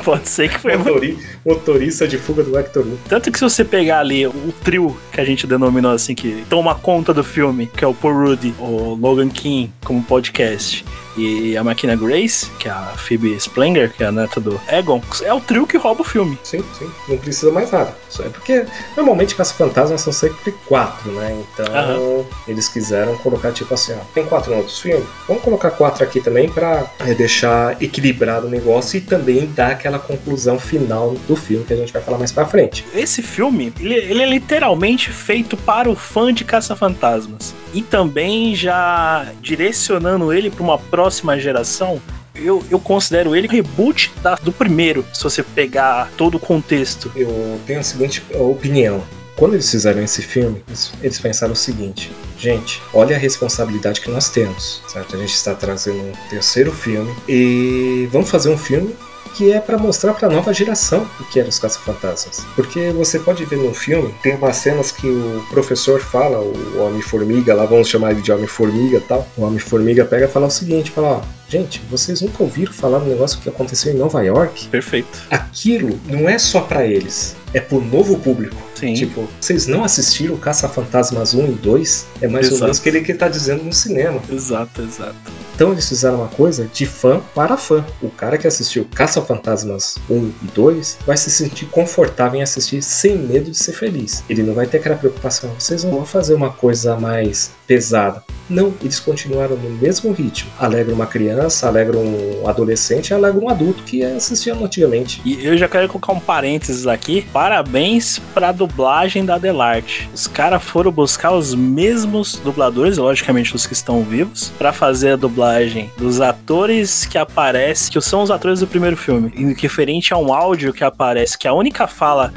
pode 0.05 0.29
ser 0.29 0.49
que 0.49 0.59
foi. 0.59 0.77
Motori- 0.77 1.19
motorista 1.45 2.09
de 2.09 2.19
fuga 2.19 2.43
do 2.43 2.59
Hector 2.59 2.85
1. 2.85 2.97
Tanto 3.09 3.31
que 3.31 3.39
se 3.39 3.45
você 3.45 3.65
pegar 3.65 4.01
ali 4.01 4.27
o 4.27 4.53
trio 4.65 4.97
que 5.13 5.21
a 5.21 5.25
gente 5.25 5.47
denominou 5.47 5.93
assim, 5.93 6.15
que 6.15 6.45
toma 6.51 6.75
conta 6.75 7.15
do 7.15 7.23
filme, 7.23 7.67
que 7.77 7.85
é 7.85 7.87
o 7.87 7.95
Paul 7.95 8.15
Rudy, 8.15 8.53
o 8.59 8.95
Logan 9.01 9.29
King 9.29 9.71
como 9.85 10.03
podcast, 10.03 10.85
e 11.17 11.57
a 11.57 11.65
Máquina 11.65 11.97
Grace, 11.97 12.51
que 12.59 12.69
é 12.69 12.71
a 12.71 12.95
Phoebe 12.97 13.35
Splengler, 13.35 13.93
que 13.93 14.03
é 14.03 14.07
a 14.07 14.13
neta 14.13 14.41
do 14.41 14.61
Egon, 14.69 15.01
é 15.23 15.33
o 15.33 15.41
trio 15.41 15.67
que 15.67 15.77
rouba 15.77 16.03
o 16.03 16.05
filme. 16.05 16.39
Sim, 16.43 16.63
sim. 16.79 16.91
Não 17.09 17.17
precisa 17.19 17.51
mais 17.51 17.71
nada. 17.71 17.97
Só 18.09 18.23
é 18.25 18.29
porque 18.29 18.67
Normalmente 18.97 19.35
caça-fantasmas 19.35 20.01
são 20.01 20.13
sempre 20.13 20.53
quatro, 20.67 21.11
né? 21.13 21.43
Então 21.53 21.75
Aham. 21.75 22.25
eles 22.49 22.69
quiseram 22.69 23.17
colocar 23.19 23.53
tipo 23.53 23.73
assim, 23.75 23.93
ó, 23.93 23.99
tem 24.15 24.25
quatro 24.25 24.53
em 24.53 24.57
outros 24.57 24.81
filmes? 24.81 25.07
Vamos 25.29 25.43
colocar 25.43 25.71
quatro 25.71 26.03
aqui 26.05 26.21
também 26.21 26.49
pra 26.49 26.87
é, 27.01 27.15
deixar 27.15 27.81
equilibrado 27.83 28.47
o 28.47 28.51
negócio 28.51 28.97
e 28.97 29.01
também 29.01 29.47
dar 29.47 29.73
aquela 29.73 29.99
conclusão 29.99 30.59
final 30.59 31.15
do 31.27 31.37
filme 31.37 31.65
que 31.65 31.73
a 31.73 31.77
gente 31.77 31.93
vai 31.93 32.03
falar 32.03 32.19
mais 32.19 32.33
pra 32.33 32.47
frente. 32.47 32.85
Esse 32.95 33.23
filme, 33.23 33.73
ele, 33.79 33.95
ele 33.95 34.23
é 34.23 34.27
literalmente 34.27 35.11
feito 35.11 35.57
para 35.57 35.91
o 35.91 35.97
fã 35.97 36.33
de 36.33 36.45
Caça-Fantasmas. 36.45 37.55
E 37.75 37.83
também 37.83 38.55
já 38.55 39.27
direcionando 39.43 40.33
ele 40.33 40.51
para 40.51 40.63
uma 40.63 40.79
próxima 40.79 41.06
geração. 41.39 42.01
Eu, 42.35 42.63
eu 42.71 42.79
considero 42.79 43.35
ele 43.35 43.49
reboot 43.49 44.13
da- 44.23 44.35
do 44.35 44.53
primeiro, 44.53 45.05
se 45.15 45.23
você 45.25 45.43
pegar 45.43 46.11
todo 46.17 46.37
o 46.37 46.41
contexto. 46.41 47.11
Eu 47.17 47.59
tenho 47.67 47.81
a 47.81 47.83
seguinte 47.83 48.23
opinião. 48.35 49.03
Quando 49.37 49.55
eles 49.55 49.71
fizeram 49.71 50.03
esse 50.03 50.23
filme, 50.23 50.63
eles- 50.69 50.93
eles 51.03 51.19
pensaram 51.19 51.53
o 51.53 51.57
seguinte: 51.57 52.11
gente, 52.39 52.83
olha 52.93 53.17
a 53.17 53.19
responsabilidade 53.19 54.01
que 54.01 54.11
nós 54.11 54.29
temos, 54.31 54.83
certo? 54.89 55.15
A 55.17 55.19
gente 55.19 55.35
está 55.35 55.55
trazendo 55.55 55.99
um 55.99 56.13
terceiro 56.31 56.73
filme 56.73 57.15
e 57.29 58.09
vamos 58.13 58.31
fazer 58.31 58.51
um 58.51 58.59
filme 58.59 58.95
que 59.27 59.53
é 59.53 59.61
para 59.61 59.79
mostrar 59.79 60.15
para 60.15 60.29
a 60.29 60.31
nova 60.31 60.53
geração 60.53 61.07
o 61.21 61.25
que 61.25 61.39
eram 61.39 61.49
os 61.49 61.59
caça-fantasmas. 61.59 62.45
Porque 62.55 62.91
você 62.91 63.19
pode 63.19 63.45
ver 63.45 63.57
no 63.57 63.75
filme, 63.75 64.15
tem 64.23 64.35
umas 64.35 64.57
cenas 64.57 64.91
que 64.91 65.07
o 65.07 65.45
professor 65.51 66.01
fala, 66.01 66.39
o 66.39 66.79
Homem-Formiga, 66.79 67.55
lá 67.55 67.67
vamos 67.67 67.89
chamar 67.89 68.13
ele 68.13 68.23
de 68.23 68.33
Homem-Formiga 68.33 68.99
e 68.99 69.01
tal. 69.01 69.27
O 69.37 69.43
Homem-Formiga 69.43 70.05
pega 70.05 70.27
e 70.27 70.29
fala 70.29 70.47
o 70.47 70.51
seguinte: 70.51 70.91
fala, 70.91 71.09
ó, 71.09 71.21
gente, 71.49 71.83
vocês 71.91 72.21
nunca 72.21 72.43
ouviram 72.43 72.73
falar 72.73 72.99
do 72.99 73.07
negócio 73.07 73.41
que 73.41 73.49
aconteceu 73.49 73.93
em 73.93 73.97
Nova 73.97 74.23
York? 74.23 74.69
Perfeito. 74.69 75.23
Aquilo 75.31 75.99
não 76.07 76.29
é 76.29 76.39
só 76.39 76.61
para 76.61 76.87
eles, 76.87 77.37
é 77.53 77.61
pro 77.61 77.81
novo 77.81 78.19
público. 78.19 78.57
Sim. 78.79 78.95
Tipo, 78.95 79.29
vocês 79.41 79.67
não 79.67 79.85
assistiram 79.85 80.37
Caça-Fantasmas 80.37 81.35
1 81.35 81.47
e 81.47 81.53
2? 81.53 82.07
É 82.21 82.29
mais 82.29 82.47
ou 82.47 82.53
Exato. 82.53 82.63
menos 82.65 82.79
o 82.79 82.83
que 82.83 82.89
ele 82.89 83.01
que 83.01 83.15
tá 83.15 83.29
dizendo 83.29 83.65
no 83.65 83.73
cinema. 83.73 84.21
Exato, 84.31 84.83
exato. 84.83 85.17
Então 85.55 85.73
eles 85.73 85.89
fizeram 85.89 86.17
uma 86.17 86.29
coisa 86.29 86.69
de 86.73 86.85
fã 86.85 87.21
para 87.35 87.57
fã. 87.57 87.85
O 88.03 88.11
cara 88.11 88.37
que 88.37 88.47
assistiu 88.47 88.87
Caça-Fantasmas 88.95 89.97
1 90.11 90.27
e 90.43 90.47
2 90.55 90.99
vai 91.07 91.17
se 91.17 91.31
sentir 91.31 91.67
confortável 91.67 92.39
em 92.39 92.43
assistir 92.43 92.83
sem 92.83 93.17
medo 93.17 93.51
de 93.51 93.57
ser 93.57 93.73
feliz. 93.73 94.23
Ele 94.29 94.43
não 94.43 94.53
vai 94.55 94.67
ter 94.67 94.79
aquela 94.79 94.97
preocupação, 94.97 95.51
vocês 95.59 95.83
não 95.83 95.93
vão 95.93 96.05
fazer 96.05 96.35
uma 96.35 96.53
coisa 96.53 96.97
mais 96.97 97.53
pesada. 97.67 98.23
Não, 98.49 98.73
eles 98.81 99.01
continuaram 99.01 99.57
no 99.57 99.71
mesmo 99.71 100.13
ritmo. 100.13 100.51
Alegram 100.59 100.95
uma 100.95 101.07
criança, 101.07 101.67
alegram 101.67 102.01
um 102.01 102.49
adolescente, 102.49 103.13
alegram 103.13 103.45
um 103.45 103.49
adulto 103.49 103.83
que 103.83 104.05
assistia 104.05 104.55
antigamente. 104.55 105.21
E 105.25 105.45
eu 105.45 105.57
já 105.57 105.69
quero 105.69 105.89
colocar 105.89 106.13
um 106.13 106.21
parênteses 106.21 106.87
aqui. 106.87 107.27
Parabéns 107.33 108.21
pra 108.35 108.53
dublagem 108.53 109.25
da 109.25 109.39
Delarte. 109.39 110.09
Os 110.15 110.27
caras 110.27 110.63
foram 110.63 110.91
buscar 110.91 111.33
os 111.33 111.55
mesmos 111.55 112.37
dubladores, 112.37 112.99
logicamente 112.99 113.55
os 113.55 113.67
que 113.67 113.73
estão 113.73 114.03
vivos, 114.03 114.53
pra 114.59 114.73
fazer 114.73 115.13
a 115.13 115.17
dublagem 115.17 115.91
dos 115.99 116.21
atores 116.21 117.05
que 117.05 117.19
aparecem, 117.19 117.93
que 117.93 118.01
são 118.01 118.23
os 118.23 118.31
atores 118.31 118.61
do 118.61 118.67
primeiro 118.67 118.97
filme. 118.97 119.33
E 119.37 119.55
referente 119.61 120.15
a 120.15 120.17
um 120.17 120.33
áudio 120.33 120.73
que 120.73 120.85
aparece, 120.85 121.37
que 121.37 121.49
a 121.49 121.53
única 121.53 121.87
fala 121.87 122.33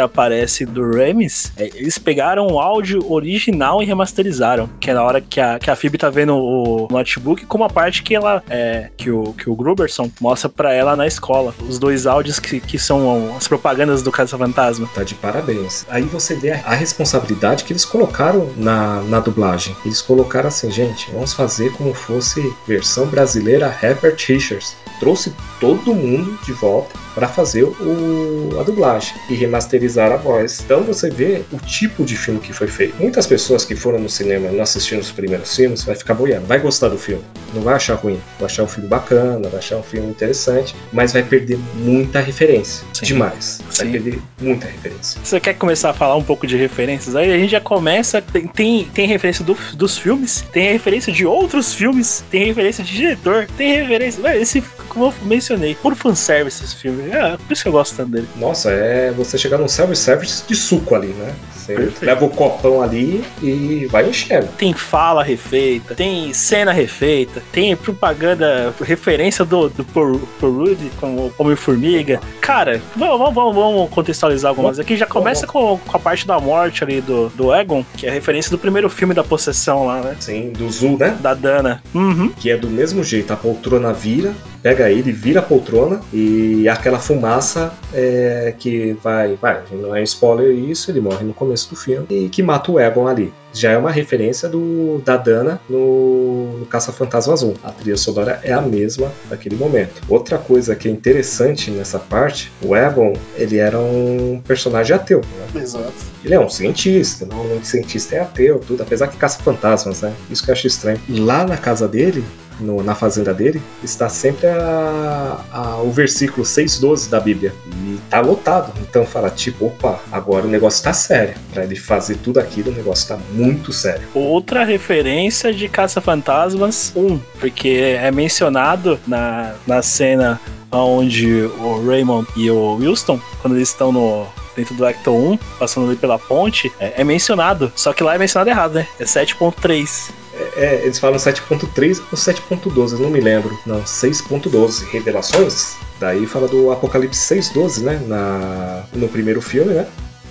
que 0.00 0.04
aparece 0.04 0.64
do 0.64 0.90
Remis, 0.90 1.52
é, 1.56 1.70
eles 1.74 1.98
pegaram 1.98 2.46
o 2.46 2.58
áudio 2.58 3.12
original 3.12 3.82
e 3.82 3.86
remasterizaram. 3.86 4.68
Que 4.80 4.90
é 4.90 4.94
na 4.94 5.02
hora 5.02 5.20
que 5.20 5.40
a, 5.40 5.58
que 5.58 5.70
a 5.70 5.76
Phoebe 5.76 5.98
tá 5.98 6.08
vendo 6.08 6.34
o 6.34 6.88
notebook, 6.90 7.44
como 7.46 7.64
a 7.64 7.68
parte 7.68 8.02
que 8.02 8.14
ela 8.14 8.42
é, 8.48 8.90
que 8.96 9.10
o, 9.10 9.34
que 9.34 9.50
o 9.50 9.54
Gruberson 9.54 10.10
mostra 10.20 10.48
pra 10.48 10.72
ela 10.72 10.96
na 10.96 11.06
escola. 11.06 11.54
Os 11.68 11.78
dois 11.78 12.06
áudios 12.06 12.38
que, 12.38 12.60
que 12.60 12.78
são 12.78 13.36
as 13.36 13.46
propagandas 13.46 14.02
do 14.02 14.10
Caça-Fantasma. 14.10 14.88
Tá 14.94 15.02
de 15.02 15.14
parabéns. 15.14 15.84
Aí 15.90 16.02
você 16.02 16.34
vê 16.34 16.52
a 16.52 16.70
a 16.70 16.74
responsabilidade 16.74 17.64
que 17.64 17.72
eles 17.72 17.84
colocaram 17.84 18.48
na, 18.56 19.02
na 19.02 19.18
dublagem. 19.18 19.76
Eles 19.84 20.00
colocaram 20.00 20.46
assim, 20.46 20.70
gente, 20.70 21.10
vamos 21.10 21.32
fazer 21.32 21.72
como 21.72 21.92
fosse 21.92 22.54
versão 22.64 23.06
brasileira 23.06 23.76
Herbert 23.82 24.16
Richards. 24.24 24.76
Trouxe 25.00 25.34
todo 25.58 25.92
mundo 25.92 26.38
de 26.44 26.52
volta 26.52 26.96
para 27.14 27.28
fazer 27.28 27.64
o, 27.64 28.56
a 28.60 28.62
dublagem 28.62 29.14
e 29.28 29.34
remasterizar 29.34 30.12
a 30.12 30.16
voz. 30.16 30.60
Então 30.64 30.82
você 30.82 31.10
vê 31.10 31.42
o 31.52 31.58
tipo 31.58 32.04
de 32.04 32.16
filme 32.16 32.40
que 32.40 32.52
foi 32.52 32.66
feito. 32.68 32.94
Muitas 33.00 33.26
pessoas 33.26 33.64
que 33.64 33.74
foram 33.74 33.98
no 33.98 34.08
cinema 34.08 34.48
e 34.48 34.52
não 34.54 34.62
assistiram 34.62 35.00
os 35.00 35.10
primeiros 35.10 35.54
filmes 35.54 35.82
vai 35.84 35.94
ficar 35.94 36.14
boiando, 36.14 36.46
vai 36.46 36.58
gostar 36.58 36.88
do 36.88 36.98
filme, 36.98 37.22
não 37.54 37.62
vai 37.62 37.74
achar 37.74 37.94
ruim, 37.94 38.20
vai 38.38 38.46
achar 38.46 38.62
um 38.62 38.68
filme 38.68 38.88
bacana, 38.88 39.48
vai 39.48 39.58
achar 39.58 39.76
um 39.76 39.82
filme 39.82 40.08
interessante, 40.08 40.74
mas 40.92 41.12
vai 41.12 41.22
perder 41.22 41.58
muita 41.76 42.20
referência. 42.20 42.84
Sim. 42.92 43.06
Demais. 43.06 43.60
Vai 43.76 43.86
Sim. 43.86 43.92
perder 43.92 44.18
muita 44.40 44.66
referência. 44.66 45.20
Você 45.22 45.40
quer 45.40 45.54
começar 45.54 45.90
a 45.90 45.94
falar 45.94 46.16
um 46.16 46.22
pouco 46.22 46.46
de 46.46 46.56
referências? 46.56 47.16
Aí 47.16 47.32
a 47.32 47.38
gente 47.38 47.50
já 47.50 47.60
começa. 47.60 48.20
Tem, 48.22 48.46
tem, 48.46 48.84
tem 48.84 49.06
referência 49.06 49.44
do- 49.44 49.56
dos 49.74 49.98
filmes, 49.98 50.44
tem 50.52 50.72
referência 50.72 51.12
de 51.12 51.24
outros 51.26 51.72
filmes, 51.74 52.24
tem 52.30 52.44
referência 52.46 52.84
de 52.84 52.92
diretor, 52.94 53.46
tem 53.56 53.74
referência. 53.80 54.20
Esse, 54.38 54.62
como 54.88 55.06
eu 55.06 55.14
mencionei, 55.24 55.74
por 55.74 55.94
fanservice 55.94 56.62
esse 56.64 56.76
filme. 56.76 56.99
É, 57.08 57.36
por 57.36 57.52
isso 57.52 57.62
que 57.62 57.68
eu 57.68 57.72
gosto 57.72 57.96
tanto 57.96 58.10
dele. 58.10 58.28
Nossa, 58.36 58.70
é 58.70 59.10
você 59.10 59.38
chegar 59.38 59.58
num 59.58 59.68
self-service 59.68 60.44
de 60.46 60.54
suco 60.54 60.94
ali, 60.94 61.08
né? 61.08 61.34
Você 61.70 61.82
Perfeito. 61.82 62.04
leva 62.06 62.24
o 62.24 62.30
copão 62.30 62.82
ali 62.82 63.22
e 63.42 63.86
vai 63.90 64.08
enchendo. 64.08 64.48
Tem 64.58 64.72
fala 64.72 65.22
refeita, 65.22 65.94
tem 65.94 66.32
cena 66.32 66.72
refeita, 66.72 67.42
tem 67.52 67.74
propaganda, 67.76 68.74
referência 68.80 69.44
do, 69.44 69.68
do 69.68 69.84
Por- 69.84 70.20
Porude 70.40 70.90
com 71.00 71.06
o 71.16 71.32
Homem-Formiga. 71.38 72.20
Cara, 72.40 72.80
vamos, 72.96 73.34
vamos, 73.34 73.54
vamos- 73.54 73.90
contextualizar 73.90 74.48
algumas 74.50 74.78
aqui. 74.78 74.96
Já 74.96 75.06
começa 75.06 75.46
com, 75.46 75.78
com 75.78 75.96
a 75.96 76.00
parte 76.00 76.26
da 76.26 76.38
morte 76.40 76.82
ali 76.84 77.00
do, 77.00 77.28
do 77.30 77.54
Egon, 77.54 77.84
que 77.96 78.06
é 78.06 78.10
a 78.10 78.12
referência 78.12 78.50
do 78.50 78.58
primeiro 78.58 78.88
filme 78.88 79.14
da 79.14 79.22
possessão 79.24 79.86
lá, 79.86 80.00
né? 80.00 80.16
Assim, 80.18 80.50
do 80.50 80.68
Zul, 80.70 80.96
né? 80.98 81.16
Da 81.20 81.34
Dana. 81.34 81.82
Uhum. 81.94 82.28
Que 82.30 82.50
é 82.50 82.56
do 82.56 82.68
mesmo 82.68 83.02
jeito, 83.04 83.32
a 83.32 83.36
poltrona 83.36 83.92
vira, 83.92 84.32
pega 84.62 84.90
ele, 84.90 85.12
vira 85.12 85.40
a 85.40 85.42
poltrona 85.42 86.00
e 86.12 86.68
aquela 86.68 86.98
fumaça 86.98 87.72
é, 87.92 88.54
que 88.58 88.96
vai, 89.02 89.34
vai, 89.40 89.60
não 89.72 89.94
é 89.94 90.02
spoiler 90.02 90.52
isso, 90.54 90.90
ele 90.90 91.00
morre 91.00 91.24
no 91.24 91.32
começo 91.32 91.59
do 91.68 91.76
filme 91.76 92.06
e 92.08 92.28
que 92.28 92.42
mata 92.42 92.70
o 92.70 92.78
Egon 92.78 93.06
ali. 93.06 93.32
Já 93.52 93.72
é 93.72 93.76
uma 93.76 93.90
referência 93.90 94.48
do, 94.48 95.02
da 95.04 95.16
Dana 95.16 95.60
no, 95.68 96.58
no 96.58 96.66
Caça-Fantasma 96.66 97.32
Azul. 97.32 97.54
A 97.64 97.72
trilha 97.72 97.96
sonora 97.96 98.40
é 98.44 98.52
a 98.52 98.60
mesma 98.60 99.10
naquele 99.28 99.56
momento. 99.56 100.00
Outra 100.08 100.38
coisa 100.38 100.76
que 100.76 100.86
é 100.86 100.90
interessante 100.90 101.70
nessa 101.70 101.98
parte, 101.98 102.52
o 102.62 102.76
Egon, 102.76 103.14
ele 103.36 103.58
era 103.58 103.78
um 103.78 104.40
personagem 104.46 104.94
ateu, 104.94 105.20
né? 105.20 105.62
Exato. 105.62 105.92
Ele 106.24 106.34
é 106.34 106.40
um 106.40 106.48
cientista, 106.48 107.26
normalmente 107.26 107.66
cientista 107.66 108.14
é 108.14 108.20
ateu, 108.20 108.60
tudo, 108.60 108.82
apesar 108.82 109.08
que 109.08 109.16
caça 109.16 109.42
fantasmas, 109.42 110.02
né? 110.02 110.12
Isso 110.30 110.44
que 110.44 110.50
eu 110.50 110.52
acho 110.52 110.66
estranho. 110.68 111.00
Lá 111.08 111.44
na 111.44 111.56
casa 111.56 111.88
dele, 111.88 112.24
no- 112.60 112.82
na 112.82 112.94
fazenda 112.94 113.32
dele, 113.34 113.60
está 113.82 114.08
sempre 114.08 114.46
a- 114.46 115.40
a- 115.52 115.76
o 115.82 115.90
versículo 115.90 116.44
6,12 116.44 117.08
da 117.08 117.18
Bíblia. 117.20 117.52
E 117.84 117.98
tá 118.10 118.20
lotado. 118.20 118.72
Então 118.80 119.04
fala, 119.06 119.30
tipo, 119.30 119.66
opa, 119.66 119.98
agora 120.12 120.46
o 120.46 120.48
negócio 120.50 120.82
tá 120.84 120.92
sério. 120.92 121.34
Pra 121.52 121.64
ele 121.64 121.76
fazer 121.76 122.16
tudo 122.16 122.38
aquilo, 122.38 122.70
o 122.70 122.74
negócio 122.74 123.08
tá 123.08 123.18
muito 123.32 123.72
sério. 123.72 124.06
Outra 124.14 124.64
referência 124.64 125.52
de 125.52 125.68
Caça-Fantasmas 125.68 126.92
1, 126.94 127.18
porque 127.38 127.96
é 128.00 128.10
mencionado 128.10 128.98
na, 129.06 129.54
na 129.66 129.82
cena 129.82 130.40
onde 130.72 131.42
o 131.42 131.84
Raymond 131.86 132.26
e 132.36 132.50
o 132.50 132.74
Wilson, 132.76 133.20
quando 133.42 133.56
eles 133.56 133.68
estão 133.68 133.90
no. 133.92 134.26
Dentro 134.56 134.74
do 134.74 134.84
Acto 134.84 135.12
1, 135.12 135.38
passando 135.58 135.86
ali 135.86 135.96
pela 135.96 136.18
ponte, 136.18 136.70
é, 136.80 136.94
é 137.00 137.04
mencionado. 137.04 137.72
Só 137.76 137.92
que 137.92 138.02
lá 138.02 138.16
é 138.16 138.18
mencionado 138.18 138.50
errado, 138.50 138.74
né? 138.74 138.86
É 138.98 139.04
7.3. 139.04 140.10
É, 140.56 140.82
eles 140.84 140.98
falam 140.98 141.16
7.3 141.16 142.00
ou 142.10 142.18
7.12, 142.18 142.98
não 142.98 143.10
me 143.10 143.20
lembro. 143.20 143.58
Não, 143.66 143.82
6.12. 143.82 144.90
Revelações? 144.90 145.76
Daí 145.98 146.26
fala 146.26 146.48
do 146.48 146.70
Apocalipse 146.70 147.34
6.12, 147.34 147.82
né? 147.82 148.02
Na, 148.06 148.84
no 148.92 149.08
primeiro 149.08 149.40
filme, 149.40 149.74
né? 149.74 149.86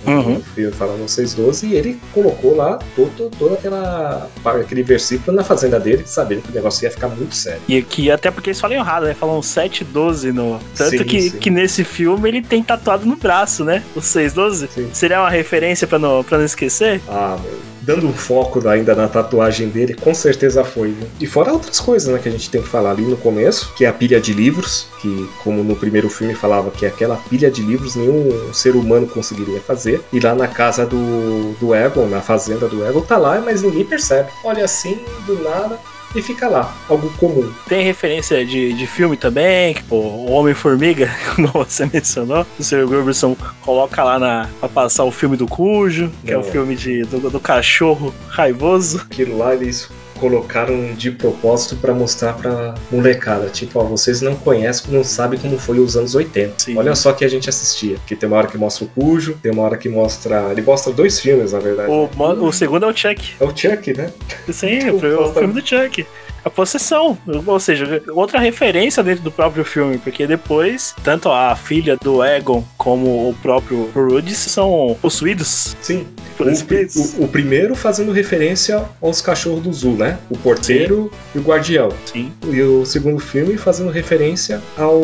Uhum. 0.06 0.36
O 0.36 0.42
filme 0.42 0.72
fala 0.72 0.96
no 0.96 1.04
6.12 1.04 1.68
e 1.68 1.74
ele 1.74 2.00
colocou 2.12 2.56
lá 2.56 2.78
todo, 2.96 3.30
toda 3.38 3.54
aquela 3.54 4.28
aquele 4.44 4.82
versículo 4.82 5.36
na 5.36 5.44
fazenda 5.44 5.78
dele, 5.78 6.04
sabendo 6.06 6.42
que 6.42 6.50
o 6.50 6.54
negócio 6.54 6.84
ia 6.84 6.90
ficar 6.90 7.08
muito 7.08 7.34
sério. 7.34 7.60
E 7.68 7.82
que 7.82 8.10
até 8.10 8.30
porque 8.30 8.50
eles 8.50 8.60
falam 8.60 8.76
errado, 8.78 9.04
né? 9.04 9.14
Falam 9.14 9.42
712 9.42 10.32
no. 10.32 10.58
Tanto 10.74 10.98
Sim, 10.98 11.04
que, 11.04 11.22
sim. 11.22 11.38
que 11.38 11.50
nesse 11.50 11.84
filme 11.84 12.28
ele 12.28 12.42
tem 12.42 12.62
tatuado 12.62 13.04
no 13.04 13.16
braço, 13.16 13.64
né? 13.64 13.82
O 13.94 14.00
612. 14.00 14.68
Sim. 14.68 14.90
Seria 14.92 15.20
uma 15.20 15.30
referência 15.30 15.86
pra 15.86 15.98
não, 15.98 16.24
pra 16.24 16.38
não 16.38 16.44
esquecer? 16.44 17.00
Ah, 17.06 17.38
meu. 17.42 17.69
Dando 17.90 18.06
um 18.06 18.12
foco 18.12 18.68
ainda 18.68 18.94
na 18.94 19.08
tatuagem 19.08 19.68
dele, 19.68 19.94
com 19.94 20.14
certeza 20.14 20.62
foi? 20.62 20.94
E 21.18 21.26
fora 21.26 21.52
outras 21.52 21.80
coisas, 21.80 22.08
né, 22.08 22.20
que 22.22 22.28
a 22.28 22.30
gente 22.30 22.48
tem 22.48 22.62
que 22.62 22.68
falar 22.68 22.92
ali 22.92 23.02
no 23.02 23.16
começo, 23.16 23.74
que 23.74 23.84
é 23.84 23.88
a 23.88 23.92
pilha 23.92 24.20
de 24.20 24.32
livros, 24.32 24.86
que 25.00 25.28
como 25.42 25.64
no 25.64 25.74
primeiro 25.74 26.08
filme 26.08 26.32
falava 26.32 26.70
que 26.70 26.86
aquela 26.86 27.16
pilha 27.16 27.50
de 27.50 27.62
livros 27.62 27.96
nenhum 27.96 28.54
ser 28.54 28.76
humano 28.76 29.08
conseguiria 29.08 29.58
fazer. 29.58 30.00
E 30.12 30.20
lá 30.20 30.36
na 30.36 30.46
casa 30.46 30.86
do, 30.86 31.52
do 31.58 31.74
Egon, 31.74 32.06
na 32.06 32.20
fazenda 32.20 32.68
do 32.68 32.86
Egon, 32.86 33.00
tá 33.00 33.16
lá, 33.16 33.40
mas 33.40 33.60
ninguém 33.60 33.84
percebe. 33.84 34.30
Olha 34.44 34.64
assim, 34.64 35.00
do 35.26 35.42
nada, 35.42 35.76
e 36.14 36.22
fica 36.22 36.48
lá, 36.48 36.74
algo 36.88 37.10
comum. 37.18 37.50
Tem 37.68 37.84
referência 37.84 38.44
de, 38.44 38.72
de 38.72 38.86
filme 38.86 39.16
também, 39.16 39.74
que, 39.74 39.82
pô, 39.84 39.96
o 39.96 40.30
Homem-Formiga, 40.32 41.10
como 41.34 41.48
você 41.48 41.88
mencionou. 41.92 42.46
O 42.58 42.62
Sr. 42.62 42.86
Gilbertson 42.88 43.36
coloca 43.62 44.02
lá 44.02 44.18
na, 44.18 44.48
pra 44.58 44.68
passar 44.68 45.04
o 45.04 45.10
filme 45.10 45.36
do 45.36 45.46
Cujo, 45.46 46.10
que 46.24 46.32
é 46.32 46.36
o 46.36 46.42
Não. 46.42 46.50
filme 46.50 46.74
de, 46.74 47.04
do, 47.04 47.30
do 47.30 47.40
cachorro 47.40 48.14
raivoso. 48.28 48.98
Aquilo 49.10 49.38
lá 49.38 49.54
eles 49.54 49.88
colocaram 50.20 50.94
de 50.94 51.10
propósito 51.10 51.76
pra 51.76 51.94
mostrar 51.94 52.34
pra 52.34 52.74
molecada, 52.92 53.48
tipo, 53.48 53.80
ó, 53.80 53.84
vocês 53.84 54.20
não 54.20 54.36
conhecem, 54.36 54.92
não 54.92 55.02
sabem 55.02 55.38
como 55.38 55.58
foi 55.58 55.80
os 55.80 55.96
anos 55.96 56.14
80. 56.14 56.54
Sim. 56.58 56.76
Olha 56.76 56.94
só 56.94 57.12
que 57.12 57.24
a 57.24 57.28
gente 57.28 57.48
assistia, 57.48 57.96
que 58.06 58.14
tem 58.14 58.28
uma 58.28 58.36
hora 58.36 58.46
que 58.46 58.58
mostra 58.58 58.84
o 58.84 58.88
Cujo, 58.88 59.38
tem 59.42 59.50
uma 59.50 59.62
hora 59.62 59.78
que 59.78 59.88
mostra, 59.88 60.48
ele 60.52 60.62
mostra 60.62 60.92
dois 60.92 61.18
filmes, 61.18 61.52
na 61.52 61.58
verdade. 61.58 61.90
O, 61.90 62.08
o 62.44 62.52
segundo 62.52 62.84
é 62.84 62.88
o 62.88 62.96
Chuck. 62.96 63.32
É 63.40 63.44
o 63.44 63.56
Chuck, 63.56 63.96
né? 63.96 64.12
Sim, 64.52 64.90
o, 64.90 64.96
o 64.96 65.32
filme 65.32 65.54
do 65.54 65.66
Chuck. 65.66 66.06
A 66.42 66.48
possessão, 66.48 67.18
ou 67.46 67.60
seja, 67.60 68.02
outra 68.08 68.38
referência 68.38 69.02
dentro 69.02 69.22
do 69.22 69.30
próprio 69.30 69.62
filme, 69.62 69.98
porque 69.98 70.26
depois, 70.26 70.94
tanto 71.04 71.30
a 71.30 71.54
filha 71.54 71.96
do 71.96 72.24
Egon 72.24 72.64
como 72.78 73.28
o 73.28 73.34
próprio 73.42 73.90
Rudy 73.94 74.34
são 74.34 74.96
possuídos 75.02 75.76
Sim. 75.82 76.06
O, 76.42 77.22
o- 77.22 77.24
o 77.24 77.28
primeiro 77.28 77.74
fazendo 77.74 78.12
referência 78.12 78.84
aos 79.00 79.20
cachorros 79.20 79.62
do 79.62 79.72
Zoo, 79.72 79.96
né? 79.96 80.18
O 80.30 80.36
porteiro 80.38 81.10
e 81.34 81.38
o 81.38 81.42
guardião. 81.42 81.90
Sim, 82.06 82.32
E 82.50 82.60
o 82.62 82.84
segundo 82.84 83.18
filme 83.20 83.56
fazendo 83.56 83.90
referência 83.90 84.60
ao 84.76 85.00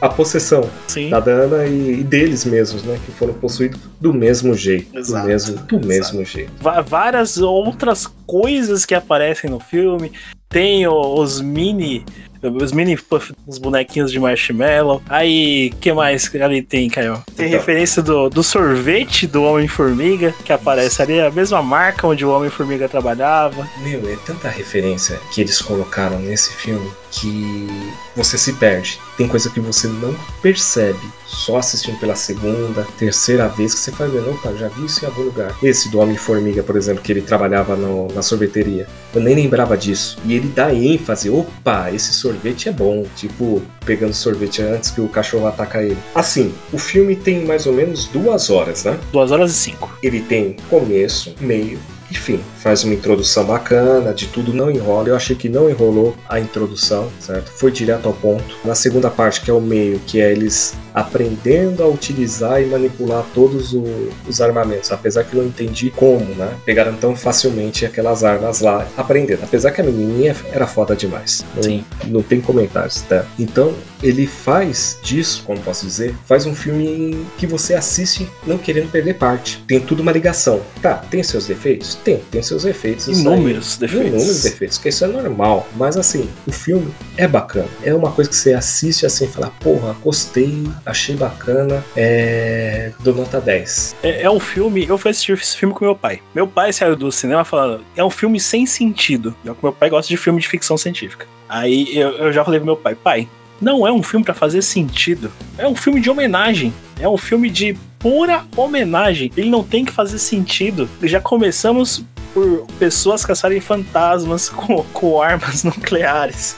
a 0.00 0.08
possessão 0.08 0.68
sim. 0.86 1.10
da 1.10 1.20
Dana 1.20 1.66
e, 1.66 2.00
e 2.00 2.04
deles 2.04 2.44
mesmos, 2.44 2.82
né? 2.82 2.98
Que 3.04 3.12
foram 3.12 3.34
possuídos 3.34 3.80
do 4.00 4.12
mesmo 4.12 4.54
jeito. 4.54 4.96
Exato. 4.96 5.22
Do 5.22 5.28
mesmo, 5.28 5.54
do 5.56 5.60
Exato. 5.76 5.86
mesmo 5.86 6.24
jeito. 6.24 6.52
Várias 6.86 7.38
outras 7.38 8.06
coisas 8.26 8.84
que 8.84 8.94
aparecem 8.94 9.50
no 9.50 9.60
filme. 9.60 10.12
Tem 10.48 10.86
os 10.86 11.40
mini. 11.40 12.04
Os 12.48 12.72
mini 12.72 12.96
puff, 12.96 13.32
os 13.46 13.58
bonequinhos 13.58 14.10
de 14.10 14.18
marshmallow. 14.18 15.02
Aí, 15.08 15.72
que 15.80 15.92
mais 15.92 16.28
que 16.28 16.40
ali 16.40 16.62
tem, 16.62 16.88
Caio? 16.88 17.22
Tem 17.36 17.46
Então. 17.46 17.58
referência 17.58 18.02
do, 18.02 18.28
do 18.28 18.42
sorvete 18.42 19.26
do 19.26 19.42
Homem-Formiga, 19.42 20.34
que 20.44 20.52
aparece 20.52 21.02
ali, 21.02 21.20
a 21.20 21.30
mesma 21.30 21.62
marca 21.62 22.06
onde 22.06 22.24
o 22.24 22.30
Homem-Formiga 22.30 22.88
trabalhava. 22.88 23.68
Meu, 23.82 24.00
é 24.10 24.16
tanta 24.24 24.48
referência 24.48 25.18
que 25.32 25.40
eles 25.40 25.60
colocaram 25.60 26.18
nesse 26.18 26.52
filme 26.54 26.90
que 27.20 27.68
você 28.16 28.36
se 28.36 28.52
perde. 28.54 29.00
Tem 29.16 29.28
coisa 29.28 29.48
que 29.48 29.60
você 29.60 29.86
não 29.86 30.14
percebe 30.42 30.98
só 31.26 31.56
assistindo 31.58 31.98
pela 31.98 32.14
segunda, 32.16 32.86
terceira 32.98 33.48
vez 33.48 33.72
que 33.74 33.80
você 33.80 33.92
faz 33.92 34.12
ver, 34.12 34.20
opa, 34.28 34.52
já 34.54 34.68
vi 34.68 34.84
isso 34.84 35.04
em 35.04 35.08
algum 35.08 35.22
lugar. 35.22 35.54
Esse 35.62 35.88
do 35.88 35.98
Homem-Formiga, 36.00 36.62
por 36.62 36.76
exemplo, 36.76 37.02
que 37.02 37.12
ele 37.12 37.22
trabalhava 37.22 37.76
no- 37.76 38.08
na 38.12 38.22
sorveteria. 38.22 38.86
Eu 39.14 39.20
nem 39.20 39.34
lembrava 39.34 39.76
disso. 39.76 40.18
E 40.24 40.34
ele 40.34 40.48
dá 40.48 40.72
ênfase, 40.74 41.30
opa, 41.30 41.90
esse 41.92 42.12
sorvete 42.12 42.68
é 42.68 42.72
bom. 42.72 43.04
Tipo, 43.16 43.62
pegando 43.84 44.12
sorvete 44.14 44.62
antes 44.62 44.90
que 44.90 45.00
o 45.00 45.08
cachorro 45.08 45.46
ataca 45.46 45.82
ele. 45.82 45.98
Assim, 46.14 46.52
o 46.72 46.78
filme 46.78 47.14
tem 47.16 47.44
mais 47.44 47.66
ou 47.66 47.72
menos 47.72 48.06
duas 48.06 48.50
horas, 48.50 48.84
né? 48.84 48.98
2 49.12 49.30
horas 49.30 49.50
e 49.52 49.54
5. 49.54 49.90
Ele 50.02 50.20
tem 50.20 50.56
começo, 50.68 51.34
meio 51.40 51.78
e 52.14 52.20
fim. 52.20 52.40
Faz 52.58 52.84
uma 52.84 52.94
introdução 52.94 53.44
bacana, 53.44 54.12
de 54.14 54.26
tudo 54.26 54.52
não 54.52 54.70
enrola. 54.70 55.08
Eu 55.08 55.16
achei 55.16 55.36
que 55.36 55.48
não 55.48 55.68
enrolou 55.68 56.16
a 56.28 56.40
introdução, 56.40 57.10
certo? 57.20 57.50
Foi 57.50 57.70
direto 57.70 58.06
ao 58.06 58.14
ponto. 58.14 58.56
Na 58.64 58.74
segunda 58.74 59.10
parte, 59.10 59.40
que 59.40 59.50
é 59.50 59.54
o 59.54 59.60
meio, 59.60 60.00
que 60.00 60.20
é 60.20 60.30
eles 60.32 60.74
aprendendo 60.94 61.82
a 61.82 61.88
utilizar 61.88 62.62
e 62.62 62.66
manipular 62.66 63.24
todos 63.34 63.72
o- 63.74 64.08
os 64.28 64.40
armamentos. 64.40 64.92
Apesar 64.92 65.24
que 65.24 65.34
eu 65.34 65.42
não 65.42 65.48
entendi 65.48 65.90
como, 65.90 66.24
né? 66.36 66.54
Pegaram 66.64 66.94
tão 66.94 67.16
facilmente 67.16 67.84
aquelas 67.84 68.22
armas 68.22 68.60
lá, 68.60 68.86
aprendendo. 68.96 69.42
Apesar 69.42 69.72
que 69.72 69.80
a 69.80 69.84
menininha 69.84 70.36
era 70.52 70.66
foda 70.66 70.94
demais. 70.94 71.44
Não, 71.56 71.62
Sim. 71.62 71.84
não 72.06 72.22
tem 72.22 72.40
comentários, 72.40 73.00
tá? 73.02 73.24
Então, 73.38 73.74
ele 74.02 74.26
faz 74.26 74.98
disso, 75.02 75.42
como 75.44 75.58
posso 75.60 75.84
dizer, 75.86 76.14
faz 76.26 76.46
um 76.46 76.54
filme 76.54 77.26
que 77.38 77.46
você 77.46 77.74
assiste 77.74 78.28
não 78.46 78.58
querendo 78.58 78.90
perder 78.90 79.14
parte. 79.14 79.64
Tem 79.66 79.80
tudo 79.80 80.00
uma 80.00 80.12
ligação. 80.12 80.60
Tá, 80.80 80.94
tem 80.94 81.22
seus 81.22 81.46
defeitos? 81.46 81.94
Tem, 82.04 82.18
tem 82.30 82.42
seus 82.42 82.62
defeitos. 82.62 83.08
Inúmeros 83.08 83.76
defeitos. 83.78 84.08
Inúmeros 84.12 84.42
defeitos, 84.42 84.78
que 84.78 84.88
isso 84.90 85.04
é 85.04 85.08
normal. 85.08 85.66
Mas 85.76 85.96
assim, 85.96 86.28
o 86.46 86.52
filme 86.52 86.92
é 87.16 87.26
bacana. 87.26 87.68
É 87.82 87.94
uma 87.94 88.12
coisa 88.12 88.28
que 88.30 88.36
você 88.36 88.52
assiste 88.52 89.06
assim 89.06 89.24
e 89.24 89.28
fala, 89.28 89.50
porra, 89.60 89.96
gostei, 90.04 90.62
achei 90.84 91.16
bacana, 91.16 91.84
é. 91.96 92.92
dou 93.00 93.14
nota 93.14 93.40
10. 93.40 93.96
É, 94.02 94.22
é 94.22 94.30
um 94.30 94.40
filme. 94.40 94.86
Eu 94.88 94.98
fui 94.98 95.10
assistir 95.10 95.32
esse 95.32 95.56
filme 95.56 95.74
com 95.74 95.84
meu 95.84 95.96
pai. 95.96 96.20
Meu 96.34 96.46
pai 96.46 96.72
saiu 96.72 96.96
do 96.96 97.10
cinema 97.10 97.44
falando: 97.44 97.84
é 97.96 98.04
um 98.04 98.10
filme 98.10 98.38
sem 98.38 98.66
sentido. 98.66 99.34
E 99.44 99.50
Meu 99.62 99.72
pai 99.72 99.90
gosta 99.90 100.08
de 100.08 100.16
filme 100.16 100.40
de 100.40 100.48
ficção 100.48 100.76
científica. 100.76 101.26
Aí 101.48 101.96
eu, 101.96 102.10
eu 102.10 102.32
já 102.32 102.44
falei 102.44 102.60
pro 102.60 102.66
meu 102.66 102.76
pai: 102.76 102.94
pai, 102.94 103.28
não 103.60 103.86
é 103.86 103.92
um 103.92 104.02
filme 104.02 104.24
pra 104.24 104.34
fazer 104.34 104.62
sentido. 104.62 105.32
É 105.56 105.66
um 105.66 105.74
filme 105.74 106.00
de 106.00 106.10
homenagem. 106.10 106.72
É 107.00 107.08
um 107.08 107.16
filme 107.16 107.50
de 107.50 107.76
pura 107.98 108.44
homenagem. 108.56 109.30
Ele 109.36 109.48
não 109.48 109.64
tem 109.64 109.84
que 109.84 109.92
fazer 109.92 110.18
sentido. 110.18 110.88
Já 111.02 111.20
começamos 111.20 112.04
por 112.34 112.66
pessoas 112.78 113.24
caçarem 113.24 113.60
fantasmas 113.60 114.48
com, 114.50 114.82
com 114.92 115.22
armas 115.22 115.62
nucleares. 115.62 116.56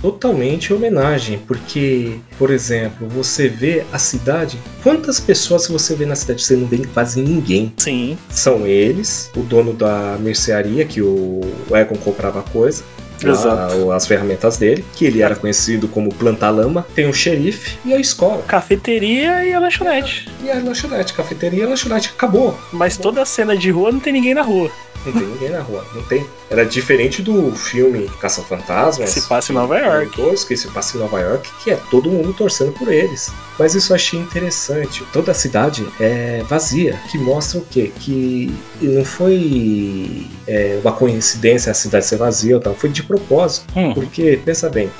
Totalmente 0.00 0.72
homenagem, 0.72 1.38
porque, 1.46 2.18
por 2.38 2.50
exemplo, 2.50 3.06
você 3.06 3.46
vê 3.46 3.84
a 3.92 3.98
cidade. 3.98 4.58
Quantas 4.82 5.20
pessoas 5.20 5.68
você 5.68 5.94
vê 5.94 6.06
na 6.06 6.16
cidade? 6.16 6.42
Você 6.42 6.56
não 6.56 6.66
vê 6.66 6.78
quase 6.86 7.20
ninguém. 7.20 7.72
Sim, 7.76 8.16
São 8.30 8.66
eles, 8.66 9.30
o 9.36 9.40
dono 9.40 9.74
da 9.74 10.16
mercearia, 10.18 10.86
que 10.86 11.02
o 11.02 11.42
Egon 11.70 11.96
comprava 11.96 12.42
coisa. 12.42 12.82
Lá, 13.22 13.30
Exato. 13.32 13.92
as 13.92 14.06
ferramentas 14.06 14.56
dele, 14.56 14.84
que 14.94 15.04
ele 15.04 15.22
era 15.22 15.36
conhecido 15.36 15.88
como 15.88 16.12
planta-lama. 16.14 16.86
Tem 16.94 17.08
o 17.08 17.12
xerife 17.14 17.78
e 17.84 17.92
a 17.92 17.98
escola. 18.00 18.42
cafeteria 18.46 19.44
e 19.44 19.52
a 19.52 19.58
lanchonete. 19.58 20.28
E 20.42 20.50
a 20.50 20.54
lanchonete, 20.54 21.12
cafeteria 21.12 21.60
e 21.62 21.66
a 21.66 21.68
lanchonete. 21.68 22.10
Acabou. 22.14 22.58
Mas 22.72 22.96
toda 22.96 23.22
a 23.22 23.24
cena 23.26 23.56
de 23.56 23.70
rua 23.70 23.92
não 23.92 24.00
tem 24.00 24.12
ninguém 24.12 24.34
na 24.34 24.42
rua. 24.42 24.70
Não 25.04 25.12
tem 25.12 25.22
ninguém 25.22 25.50
na 25.50 25.60
rua, 25.60 25.84
não 25.94 26.02
tem. 26.04 26.26
Era 26.50 26.64
diferente 26.64 27.20
do 27.22 27.52
filme 27.52 28.08
Caça-Fantasmas. 28.20 29.12
Que 29.12 29.20
se 29.20 29.28
passa 29.28 29.52
em 29.52 29.54
Nova 29.54 29.78
York. 29.78 30.16
Dois, 30.16 30.44
que 30.44 30.56
se 30.56 30.68
passa 30.68 30.96
em 30.96 31.00
Nova 31.00 31.20
York, 31.20 31.48
que 31.62 31.70
é 31.70 31.78
todo 31.90 32.10
mundo 32.10 32.32
torcendo 32.32 32.72
por 32.72 32.90
eles. 32.92 33.30
Mas 33.58 33.74
isso 33.74 33.92
eu 33.92 33.96
achei 33.96 34.18
interessante. 34.18 35.04
Toda 35.12 35.30
a 35.32 35.34
cidade 35.34 35.86
é 36.00 36.42
vazia, 36.48 36.98
que 37.10 37.18
mostra 37.18 37.58
o 37.58 37.64
quê? 37.64 37.92
Que 38.00 38.52
não 38.80 39.04
foi 39.04 40.26
é, 40.46 40.78
uma 40.82 40.92
coincidência 40.92 41.70
a 41.70 41.74
cidade 41.74 42.06
ser 42.06 42.16
vazia, 42.16 42.54
ou 42.56 42.60
tal, 42.60 42.74
foi 42.74 42.88
de 42.90 43.02
propósito. 43.02 43.66
Hum. 43.76 43.92
Porque, 43.94 44.38
pensa 44.44 44.68
bem, 44.68 44.90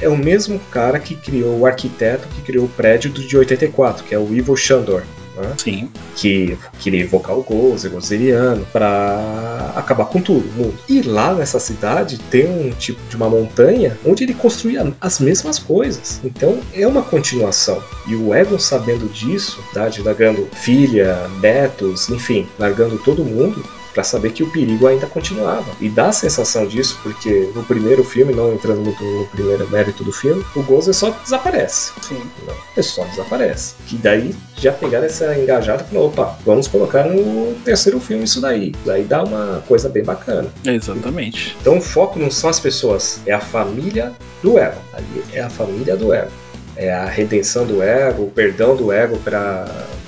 é 0.00 0.08
o 0.08 0.16
mesmo 0.16 0.58
cara 0.70 0.98
que 0.98 1.14
criou, 1.14 1.58
o 1.58 1.66
arquiteto 1.66 2.26
que 2.28 2.42
criou 2.42 2.64
o 2.64 2.68
prédio 2.68 3.10
do- 3.10 3.20
de 3.26 3.36
84, 3.36 4.04
que 4.04 4.14
é 4.14 4.18
o 4.18 4.32
Ivo 4.34 4.56
Shandor. 4.56 5.02
Né? 5.40 5.54
Sim. 5.58 5.88
que 6.16 6.58
queria 6.78 7.02
invocar 7.02 7.36
o 7.36 7.42
Gozer, 7.42 7.90
Gozeriano, 7.90 8.66
pra 8.72 9.72
acabar 9.76 10.06
com 10.06 10.20
tudo, 10.20 10.48
o 10.48 10.52
mundo. 10.52 10.74
E 10.88 11.02
lá 11.02 11.34
nessa 11.34 11.58
cidade 11.58 12.18
tem 12.30 12.46
um 12.46 12.70
tipo 12.70 13.00
de 13.08 13.16
uma 13.16 13.28
montanha 13.28 13.98
onde 14.04 14.24
ele 14.24 14.34
construía 14.34 14.92
as 15.00 15.20
mesmas 15.20 15.58
coisas. 15.58 16.20
Então 16.24 16.60
é 16.72 16.86
uma 16.86 17.02
continuação. 17.02 17.82
E 18.06 18.14
o 18.14 18.34
Egon 18.34 18.58
sabendo 18.58 19.08
disso, 19.12 19.62
tá, 19.72 19.88
de 19.88 20.02
largando 20.02 20.48
filha, 20.52 21.28
netos, 21.40 22.08
enfim, 22.08 22.46
largando 22.58 22.98
todo 22.98 23.24
mundo. 23.24 23.62
Pra 23.92 24.04
saber 24.04 24.32
que 24.32 24.42
o 24.42 24.50
perigo 24.50 24.86
ainda 24.86 25.06
continuava. 25.06 25.72
E 25.80 25.88
dá 25.88 26.08
a 26.08 26.12
sensação 26.12 26.66
disso, 26.66 26.98
porque 27.02 27.50
no 27.54 27.64
primeiro 27.64 28.04
filme, 28.04 28.32
não 28.32 28.52
entrando 28.52 28.80
muito 28.80 29.02
no 29.02 29.26
primeiro 29.26 29.68
mérito 29.68 30.04
do 30.04 30.12
filme, 30.12 30.44
o 30.54 30.62
Gozer 30.62 30.94
só 30.94 31.10
desaparece. 31.10 31.92
Sim. 32.02 32.22
Não, 32.46 32.54
ele 32.76 32.82
só 32.82 33.04
desaparece. 33.04 33.74
Que 33.86 33.96
daí 33.96 34.34
já 34.56 34.72
pegaram 34.72 35.06
essa 35.06 35.36
engajada 35.36 35.84
e 35.84 35.92
falaram, 35.92 36.08
opa, 36.08 36.38
vamos 36.44 36.68
colocar 36.68 37.04
no 37.04 37.54
terceiro 37.64 37.98
filme 37.98 38.24
isso 38.24 38.40
daí. 38.40 38.74
Daí 38.84 39.04
dá 39.04 39.24
uma 39.24 39.62
coisa 39.66 39.88
bem 39.88 40.04
bacana. 40.04 40.48
Exatamente. 40.64 41.56
Então 41.60 41.78
o 41.78 41.80
foco 41.80 42.18
não 42.18 42.30
são 42.30 42.48
as 42.50 42.60
pessoas, 42.60 43.20
é 43.26 43.32
a 43.32 43.40
família 43.40 44.12
do 44.42 44.58
ego. 44.58 44.80
Ali 44.92 45.24
é 45.32 45.40
a 45.40 45.50
família 45.50 45.96
do 45.96 46.12
ego. 46.12 46.30
É 46.76 46.92
a 46.92 47.04
redenção 47.04 47.66
do 47.66 47.82
ego, 47.82 48.22
o 48.22 48.30
perdão 48.30 48.74
do 48.74 48.92
ego 48.92 49.18
para 49.18 49.66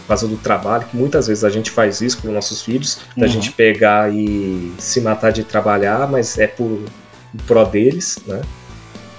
causa 0.08 0.26
do 0.28 0.36
trabalho, 0.36 0.84
que 0.90 0.96
muitas 0.96 1.26
vezes 1.26 1.44
a 1.44 1.50
gente 1.50 1.70
faz 1.70 2.00
isso 2.00 2.18
com 2.22 2.30
nossos 2.32 2.62
filhos, 2.62 2.98
da 3.16 3.26
Uhum. 3.26 3.32
gente 3.32 3.52
pegar 3.52 4.12
e 4.12 4.72
se 4.78 5.00
matar 5.00 5.30
de 5.32 5.44
trabalhar, 5.44 6.08
mas 6.10 6.38
é 6.38 6.46
por 6.46 6.80
pró 7.46 7.64
deles, 7.64 8.18
né? 8.26 8.40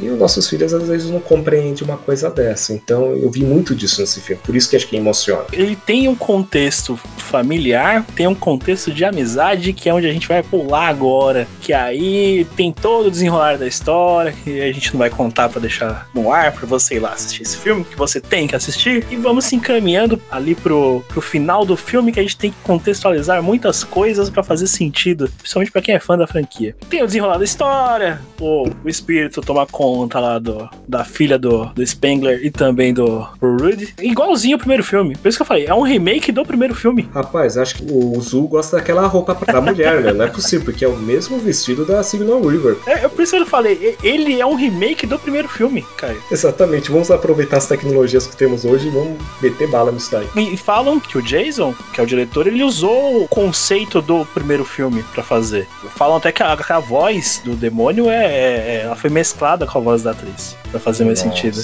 E 0.04 0.10
os 0.10 0.20
nossos 0.20 0.50
filhos 0.50 0.74
às 0.74 0.88
vezes 0.88 1.10
não 1.10 1.22
compreendem 1.22 1.84
uma 1.84 1.98
coisa 1.98 2.30
dessa. 2.30 2.74
Então 2.74 3.16
eu 3.16 3.32
vi 3.32 3.44
muito 3.44 3.74
disso 3.74 4.02
nesse 4.02 4.20
filme. 4.20 4.42
Por 4.44 4.56
isso 4.56 4.70
que 4.70 4.76
acho 4.76 4.88
que 4.88 4.98
emociona. 4.98 5.46
Ele 5.54 5.76
tem 5.76 6.08
um 6.08 6.16
contexto 6.16 7.00
familiar, 7.18 8.06
tem 8.16 8.28
um 8.28 8.36
contexto 8.36 8.92
de 8.92 9.06
amizade, 9.06 9.72
que 9.72 9.88
é 9.88 9.94
onde 9.94 10.08
a 10.08 10.12
gente 10.12 10.28
vai 10.28 10.44
pular 10.44 10.88
agora. 10.88 11.48
Que 11.62 11.72
aí 11.72 12.46
tem 12.58 12.72
todo 12.72 13.08
o 13.08 13.12
desenrolar 13.12 13.58
da 13.58 13.66
história, 13.66 14.34
que 14.44 14.62
a 14.62 14.72
gente 14.74 14.92
não 14.94 15.00
vai 15.00 15.10
contar 15.10 15.48
pra 15.48 15.62
deixar 15.62 16.10
no 16.14 16.32
ar, 16.32 16.52
pra 16.52 16.68
você 16.68 16.96
ir 16.96 17.00
lá 17.00 17.14
assistir 17.14 17.44
esse 17.44 17.58
filme, 17.58 17.86
que 17.86 17.96
você 17.96 18.20
tem 18.20 18.48
que 18.48 18.56
assistir. 18.56 19.06
E 19.10 19.16
vamos 19.16 19.46
se 19.46 19.56
encaminhando 19.56 20.22
ali 20.30 20.54
pro, 20.54 21.04
pro 21.08 21.22
final 21.22 21.66
do 21.66 21.78
filme, 21.78 22.12
que 22.12 22.20
a 22.20 22.24
gente 22.24 22.38
tem 22.38 22.52
que 22.52 22.58
contextualizar 22.64 23.42
muitas 23.42 23.84
coisas 23.84 24.30
pra 24.30 24.44
fazer 24.44 24.68
sentido, 24.68 25.32
principalmente 25.38 25.72
pra 25.72 25.82
quem 25.82 25.96
é 25.96 26.00
fã 26.00 26.18
da 26.18 26.28
franquia. 26.28 26.76
Tem 26.90 27.02
o 27.02 27.06
desenrolar 27.06 27.38
da 27.38 27.46
história, 27.46 28.22
o, 28.40 28.68
o 28.84 28.90
espírito 28.90 29.42
tomar 29.42 29.68
conta 29.68 29.93
lá 30.14 30.40
do, 30.40 30.70
da 30.88 31.04
filha 31.04 31.38
do, 31.38 31.66
do 31.74 31.86
Spengler 31.86 32.40
e 32.44 32.50
também 32.52 32.94
do, 32.94 33.28
do 33.40 33.58
Rudy. 33.58 33.94
Igualzinho 34.02 34.56
ao 34.56 34.60
primeiro 34.60 34.84
filme. 34.84 35.16
Por 35.16 35.28
isso 35.28 35.38
que 35.38 35.42
eu 35.42 35.46
falei, 35.46 35.66
é 35.66 35.74
um 35.74 35.82
remake 35.82 36.32
do 36.32 36.46
primeiro 36.46 36.74
filme. 36.76 37.08
Rapaz, 37.14 37.58
acho 37.58 37.76
que 37.76 37.86
o 37.92 38.20
Zu 38.22 38.44
gosta 38.48 38.78
daquela 38.78 39.06
roupa 39.08 39.36
pra 39.36 39.62
mulher, 39.62 40.02
né? 40.02 40.14
Não 40.14 40.26
é 40.26 40.30
possível, 40.30 40.66
porque 40.66 40.84
é 40.86 40.88
o 40.88 40.96
mesmo 40.98 41.38
vestido 41.40 41.86
da 41.86 42.02
Signal 42.04 42.42
River. 42.42 42.78
É, 42.86 43.06
é 43.06 43.08
por 43.08 43.22
isso 43.22 43.36
que 43.36 43.42
eu 43.42 43.46
falei, 43.46 43.98
ele 44.04 44.40
é 44.40 44.46
um 44.46 44.56
remake 44.56 45.06
do 45.06 45.18
primeiro 45.20 45.48
filme, 45.48 45.86
Caio. 45.98 46.22
Exatamente, 46.32 46.92
vamos 46.92 47.12
aproveitar 47.12 47.58
as 47.58 47.68
tecnologias 47.68 48.26
que 48.28 48.36
temos 48.36 48.66
hoje 48.66 48.88
e 48.88 48.92
vamos 48.92 49.18
meter 49.42 49.68
bala 49.70 49.92
nisso 49.92 50.12
daí. 50.12 50.28
E 50.36 50.58
falam 50.58 51.00
que 51.00 51.18
o 51.18 51.22
Jason, 51.22 51.74
que 51.94 52.00
é 52.00 52.04
o 52.04 52.08
diretor, 52.08 52.48
ele 52.48 52.64
usou 52.64 53.24
o 53.24 53.28
conceito 53.28 54.02
do 54.02 54.26
primeiro 54.28 54.64
filme 54.66 55.04
pra 55.14 55.24
fazer. 55.24 55.68
Falam 55.96 56.18
até 56.18 56.32
que 56.32 56.42
a, 56.44 56.56
que 56.58 56.72
a 56.74 56.80
voz 56.80 57.42
do 57.44 57.56
demônio 57.56 58.10
é, 58.10 58.26
é- 58.26 58.82
ela 58.84 58.96
foi 58.96 59.10
mesclada 59.10 59.66
com 59.66 59.78
a 59.78 59.82
voz 59.84 60.02
da 60.02 60.12
atriz, 60.12 60.56
pra 60.72 60.80
fazer 60.80 61.06
mais 61.06 61.24
Nossa. 61.24 61.36
sentido. 61.36 61.58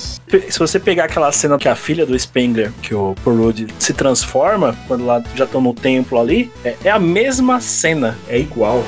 Se 0.51 0.59
você 0.59 0.79
pegar 0.79 1.05
aquela 1.05 1.31
cena 1.31 1.57
que 1.57 1.67
a 1.67 1.75
filha 1.75 2.05
do 2.05 2.17
Spengler, 2.17 2.71
que 2.81 2.93
o 2.93 3.15
Porud 3.23 3.67
se 3.79 3.93
transforma, 3.93 4.75
quando 4.87 5.05
lá 5.05 5.23
já 5.35 5.45
estão 5.45 5.61
no 5.61 5.73
templo 5.73 6.19
ali, 6.19 6.51
é, 6.63 6.75
é 6.83 6.91
a 6.91 6.99
mesma 6.99 7.59
cena. 7.59 8.17
É 8.27 8.37
igual. 8.37 8.83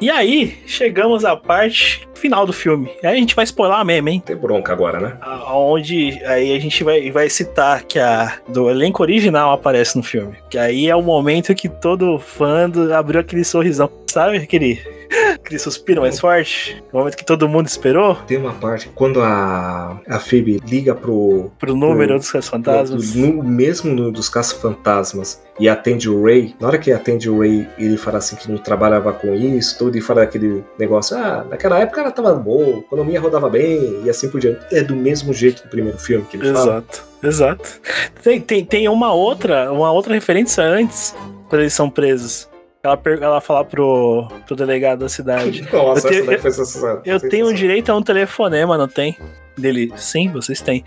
E 0.00 0.10
aí, 0.10 0.56
chegamos 0.66 1.24
à 1.24 1.36
parte 1.36 2.06
final 2.14 2.46
do 2.46 2.52
filme. 2.52 2.88
E 3.02 3.06
aí 3.06 3.16
a 3.16 3.18
gente 3.18 3.34
vai 3.34 3.44
spoiler 3.44 3.84
mesmo, 3.84 4.08
hein? 4.08 4.22
Tem 4.24 4.36
bronca 4.36 4.72
agora, 4.72 5.00
né? 5.00 5.16
Onde 5.52 6.20
aí 6.24 6.54
a 6.54 6.58
gente 6.60 6.84
vai, 6.84 7.10
vai 7.10 7.28
citar 7.28 7.82
que 7.82 7.98
a 7.98 8.38
do 8.48 8.70
elenco 8.70 9.02
original 9.02 9.52
aparece 9.52 9.96
no 9.96 10.02
filme. 10.02 10.36
Que 10.50 10.58
aí 10.58 10.88
é 10.88 10.94
o 10.94 11.02
momento 11.02 11.54
que 11.54 11.68
todo 11.68 12.18
fã 12.18 12.68
do- 12.70 12.92
abriu 12.94 13.20
aquele 13.20 13.44
sorrisão. 13.44 13.90
Sabe 14.06 14.36
aquele, 14.38 14.80
aquele 15.34 15.58
suspiro 15.58 16.02
mais 16.02 16.18
forte? 16.20 16.82
O 16.92 16.98
momento 16.98 17.16
que 17.16 17.24
todo 17.24 17.48
mundo 17.48 17.66
esperou 17.66 18.16
Tem 18.26 18.36
uma 18.36 18.52
parte, 18.52 18.88
quando 18.94 19.20
a, 19.20 20.00
a 20.08 20.18
Phoebe 20.18 20.60
liga 20.66 20.94
pro, 20.94 21.50
pro 21.58 21.74
número 21.74 22.08
Pro- 22.08 22.18
dos 22.18 22.30
Caça 22.30 22.50
Fantasmas. 22.50 23.14
No, 23.14 23.42
mesmo 23.42 23.92
no 23.92 24.12
dos 24.12 24.28
caça-fantasmas 24.28 25.42
e 25.58 25.68
atende 25.68 26.08
o 26.08 26.24
Ray, 26.24 26.54
na 26.60 26.68
hora 26.68 26.78
que 26.78 26.92
atende 26.92 27.28
o 27.28 27.40
Ray, 27.40 27.68
ele 27.78 27.96
fala 27.96 28.18
assim 28.18 28.36
que 28.36 28.50
não 28.50 28.58
trabalhava 28.58 29.12
com 29.12 29.34
isso, 29.34 29.76
tudo, 29.76 29.98
e 29.98 30.00
fala 30.00 30.22
aquele 30.22 30.64
negócio, 30.78 31.16
ah, 31.16 31.44
naquela 31.50 31.78
época 31.80 32.00
ela 32.00 32.10
tava 32.10 32.34
boa, 32.34 32.76
a 32.76 32.78
economia 32.78 33.20
rodava 33.20 33.48
bem, 33.48 34.02
e 34.04 34.10
assim 34.10 34.28
por 34.28 34.40
diante. 34.40 34.60
É 34.72 34.82
do 34.82 34.94
mesmo 34.94 35.32
jeito 35.32 35.64
do 35.64 35.68
primeiro 35.68 35.98
filme 35.98 36.24
que 36.30 36.36
ele 36.36 36.52
fala. 36.52 36.60
Exato, 36.60 37.04
exato. 37.22 37.80
Tem, 38.22 38.40
tem, 38.40 38.64
tem 38.64 38.88
uma 38.88 39.12
outra, 39.12 39.72
uma 39.72 39.90
outra 39.90 40.14
referência 40.14 40.62
antes, 40.62 41.14
quando 41.48 41.62
eles 41.62 41.74
são 41.74 41.90
presos. 41.90 42.48
Ela, 42.82 42.98
ela 43.20 43.40
fala 43.40 43.64
pro, 43.64 44.28
pro 44.46 44.54
delegado 44.56 45.00
da 45.00 45.08
cidade. 45.08 45.66
Nossa, 45.72 46.08
Eu 46.08 46.26
tenho- 46.26 46.40
sensacional. 46.42 47.02
Eu 47.04 47.20
tenho 47.20 47.52
direito 47.52 47.90
a 47.90 47.96
um 47.96 48.02
telefonema, 48.02 48.78
não 48.78 48.86
tem? 48.88 49.16
Dele, 49.56 49.92
sim, 49.96 50.30
vocês 50.30 50.60
têm. 50.60 50.84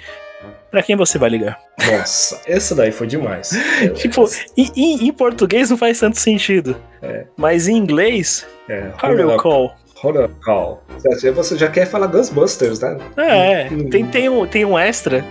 Pra 0.71 0.81
quem 0.81 0.95
você 0.95 1.17
vai 1.17 1.29
ligar? 1.29 1.59
Nossa, 1.91 2.39
essa 2.47 2.73
daí 2.73 2.91
foi 2.93 3.05
demais. 3.07 3.49
Tipo, 3.95 4.25
em, 4.57 4.71
em- 4.75 5.07
em 5.07 5.11
português 5.11 5.69
não 5.69 5.77
faz 5.77 5.99
tanto 5.99 6.17
sentido. 6.17 6.77
É. 7.01 7.25
Mas 7.35 7.67
em 7.67 7.75
inglês, 7.75 8.47
é, 8.69 8.91
how 9.03 9.13
do 9.13 9.21
you 9.21 9.37
call? 9.37 9.75
Up, 10.03 10.33
call. 10.43 10.81
Você 11.35 11.57
já 11.57 11.67
quer 11.67 11.85
falar 11.85 12.07
Ghostbusters, 12.07 12.79
né? 12.79 12.97
É, 13.17 13.67
Hum. 13.71 13.89
tem, 13.89 14.05
tem, 14.07 14.29
um, 14.29 14.47
tem 14.47 14.63
um 14.65 14.79
extra 14.79 15.23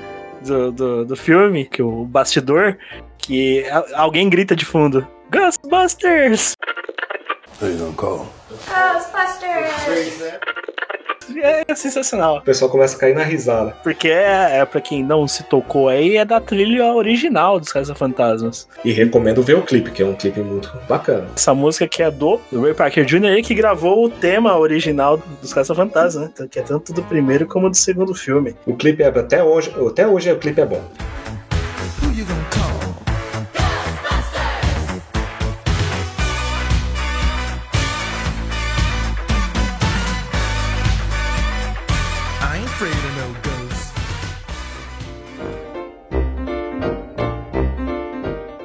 do, 0.45 0.71
do, 0.71 1.05
do 1.07 1.17
filme, 1.17 1.65
que 1.65 1.83
o 1.83 2.05
bastidor, 2.05 2.77
que 3.19 3.65
alguém 3.95 4.29
grita 4.31 4.55
de 4.55 4.65
fundo: 4.65 5.05
Ghostbusters! 5.31 6.55
É 11.43 11.75
sensacional. 11.77 12.39
O 12.39 12.43
pessoal 12.43 12.69
começa 12.69 12.97
a 12.97 12.99
cair 12.99 13.15
na 13.15 13.23
risada. 13.23 13.77
Porque 13.85 14.09
é, 14.09 14.59
é 14.59 14.65
pra 14.65 14.81
quem 14.81 15.05
não 15.05 15.29
se 15.29 15.45
tocou 15.45 15.89
aí, 15.89 16.17
é 16.17 16.25
da 16.25 16.41
trilha 16.41 16.93
original 16.93 17.61
dos 17.61 17.73
Caça-Fantasmas. 17.73 18.67
E 18.85 18.91
recomendo 18.91 19.41
ver 19.41 19.55
o 19.55 19.63
clipe, 19.63 19.93
que 19.93 20.03
é 20.03 20.07
um 20.07 20.15
clipe 20.15 20.41
muito 20.41 20.69
bacana. 20.89 21.29
Essa 21.37 21.55
música 21.55 21.87
que 21.87 22.03
é 22.03 22.11
do 22.11 22.41
Ray 22.53 22.75
Parker 22.75 23.05
Jr., 23.05 23.27
ele 23.27 23.43
que 23.43 23.55
gravou 23.55 24.05
o 24.05 24.11
tema 24.11 24.59
original 24.59 25.23
dos 25.41 25.55
Caça-Fantasmas, 25.55 26.25
né? 26.25 26.31
Então, 26.35 26.49
Que 26.49 26.59
é 26.59 26.63
tanto 26.63 26.93
do 26.93 27.03
primeiro 27.05 27.47
como 27.47 27.71
do 27.71 27.77
segundo 27.77 28.15
filme. 28.15 28.57
O 28.67 28.75
clipe 28.75 29.03
é 29.03 29.07
até 29.07 29.45
hoje, 29.45 29.73
até 29.87 30.07
hoje 30.09 30.33
o 30.33 30.39
clipe 30.39 30.61
é 30.61 30.67
bom. 30.67 30.83
I 32.21 32.70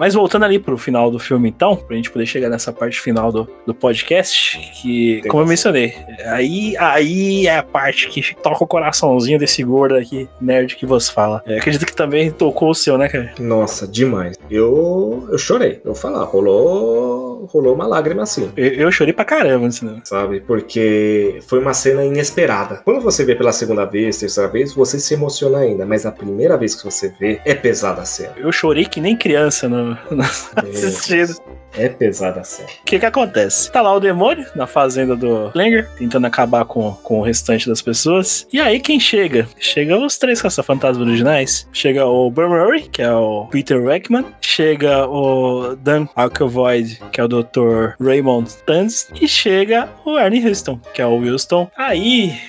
Mas 0.05 0.13
voltando 0.13 0.45
ali 0.45 0.59
pro 0.59 0.77
final 0.77 1.09
do 1.09 1.17
filme, 1.17 1.49
então, 1.49 1.75
pra 1.75 1.95
gente 1.95 2.11
poder 2.11 2.27
chegar 2.27 2.47
nessa 2.47 2.71
parte 2.71 3.01
final 3.01 3.31
do, 3.31 3.49
do 3.65 3.73
podcast, 3.73 4.59
que, 4.79 5.21
Tem 5.23 5.31
como 5.31 5.41
eu 5.41 5.47
mencionei, 5.47 5.95
aí, 6.27 6.77
aí 6.77 7.47
é 7.47 7.57
a 7.57 7.63
parte 7.63 8.07
que 8.09 8.35
toca 8.35 8.63
o 8.63 8.67
coraçãozinho 8.67 9.39
desse 9.39 9.63
gordo 9.63 9.95
aqui, 9.95 10.29
nerd 10.39 10.75
que 10.75 10.85
você 10.85 11.11
fala. 11.11 11.41
É, 11.47 11.57
acredito 11.57 11.87
que 11.87 11.95
também 11.95 12.29
tocou 12.29 12.69
o 12.69 12.75
seu, 12.75 12.99
né, 12.99 13.09
cara? 13.09 13.33
Nossa, 13.39 13.87
demais. 13.87 14.37
Eu, 14.47 15.27
eu 15.31 15.39
chorei. 15.39 15.81
Eu 15.83 15.93
vou 15.93 15.95
falar, 15.95 16.23
rolou, 16.25 17.49
rolou 17.51 17.73
uma 17.73 17.87
lágrima 17.87 18.21
assim. 18.21 18.51
Eu, 18.55 18.73
eu 18.73 18.91
chorei 18.91 19.11
pra 19.11 19.25
caramba 19.25 19.65
no 19.65 19.71
cinema. 19.71 20.01
Sabe? 20.03 20.39
Porque 20.41 21.39
foi 21.47 21.57
uma 21.57 21.73
cena 21.73 22.05
inesperada. 22.05 22.81
Quando 22.85 23.01
você 23.01 23.25
vê 23.25 23.33
pela 23.33 23.51
segunda 23.51 23.85
vez, 23.85 24.19
terceira 24.19 24.49
vez, 24.49 24.71
você 24.71 24.99
se 24.99 25.15
emociona 25.15 25.57
ainda. 25.57 25.83
Mas 25.83 26.05
a 26.05 26.11
primeira 26.11 26.55
vez 26.57 26.75
que 26.75 26.83
você 26.83 27.11
vê, 27.19 27.41
é 27.43 27.55
pesada 27.55 28.03
a 28.03 28.05
cena. 28.05 28.33
Eu 28.37 28.51
chorei 28.51 28.85
que 28.85 29.01
nem 29.01 29.17
criança 29.17 29.67
no, 29.67 29.94
no 30.12 30.23
assistindo. 30.23 31.36
É 31.77 31.89
pesada 31.89 32.41
a 32.41 32.43
cena. 32.43 32.69
O 32.69 32.86
que 32.86 32.99
que 32.99 33.05
acontece? 33.05 33.69
Tá 33.71 33.81
lá 33.81 33.93
o 33.93 33.99
demônio 33.99 34.45
na 34.55 34.65
fazenda 34.65 35.15
do 35.15 35.51
Langer, 35.53 35.89
tentando 35.97 36.25
acabar 36.25 36.63
com, 36.65 36.93
com 37.03 37.19
o 37.19 37.21
restante 37.21 37.67
das 37.67 37.81
pessoas. 37.81 38.47
E 38.51 38.62
aí 38.62 38.79
quem 38.79 38.99
chega? 38.99 39.47
Chega 39.60 39.97
os 39.97 40.17
três 40.17 40.41
caça-fantasmas 40.41 41.05
originais. 41.05 41.67
Chega 41.73 42.05
o 42.05 42.31
Bill 42.31 42.49
Murray, 42.49 42.84
que 42.84 43.01
é 43.01 43.12
o 43.12 43.47
Peter 43.47 43.81
Weckman. 43.81 44.25
Chega 44.39 45.05
o 45.08 45.75
Dan 45.75 46.08
Aykroyd, 46.15 47.01
que 47.12 47.19
é 47.19 47.23
o 47.23 47.27
Dr. 47.27 47.95
Raymond 47.99 48.49
Tanz. 48.65 49.10
E 49.19 49.27
chega 49.27 49.89
o 50.05 50.17
Ernie 50.17 50.47
Houston, 50.47 50.79
que 50.93 51.01
é 51.01 51.05
o 51.05 51.17
Wilson. 51.17 51.69
Aí... 51.77 52.39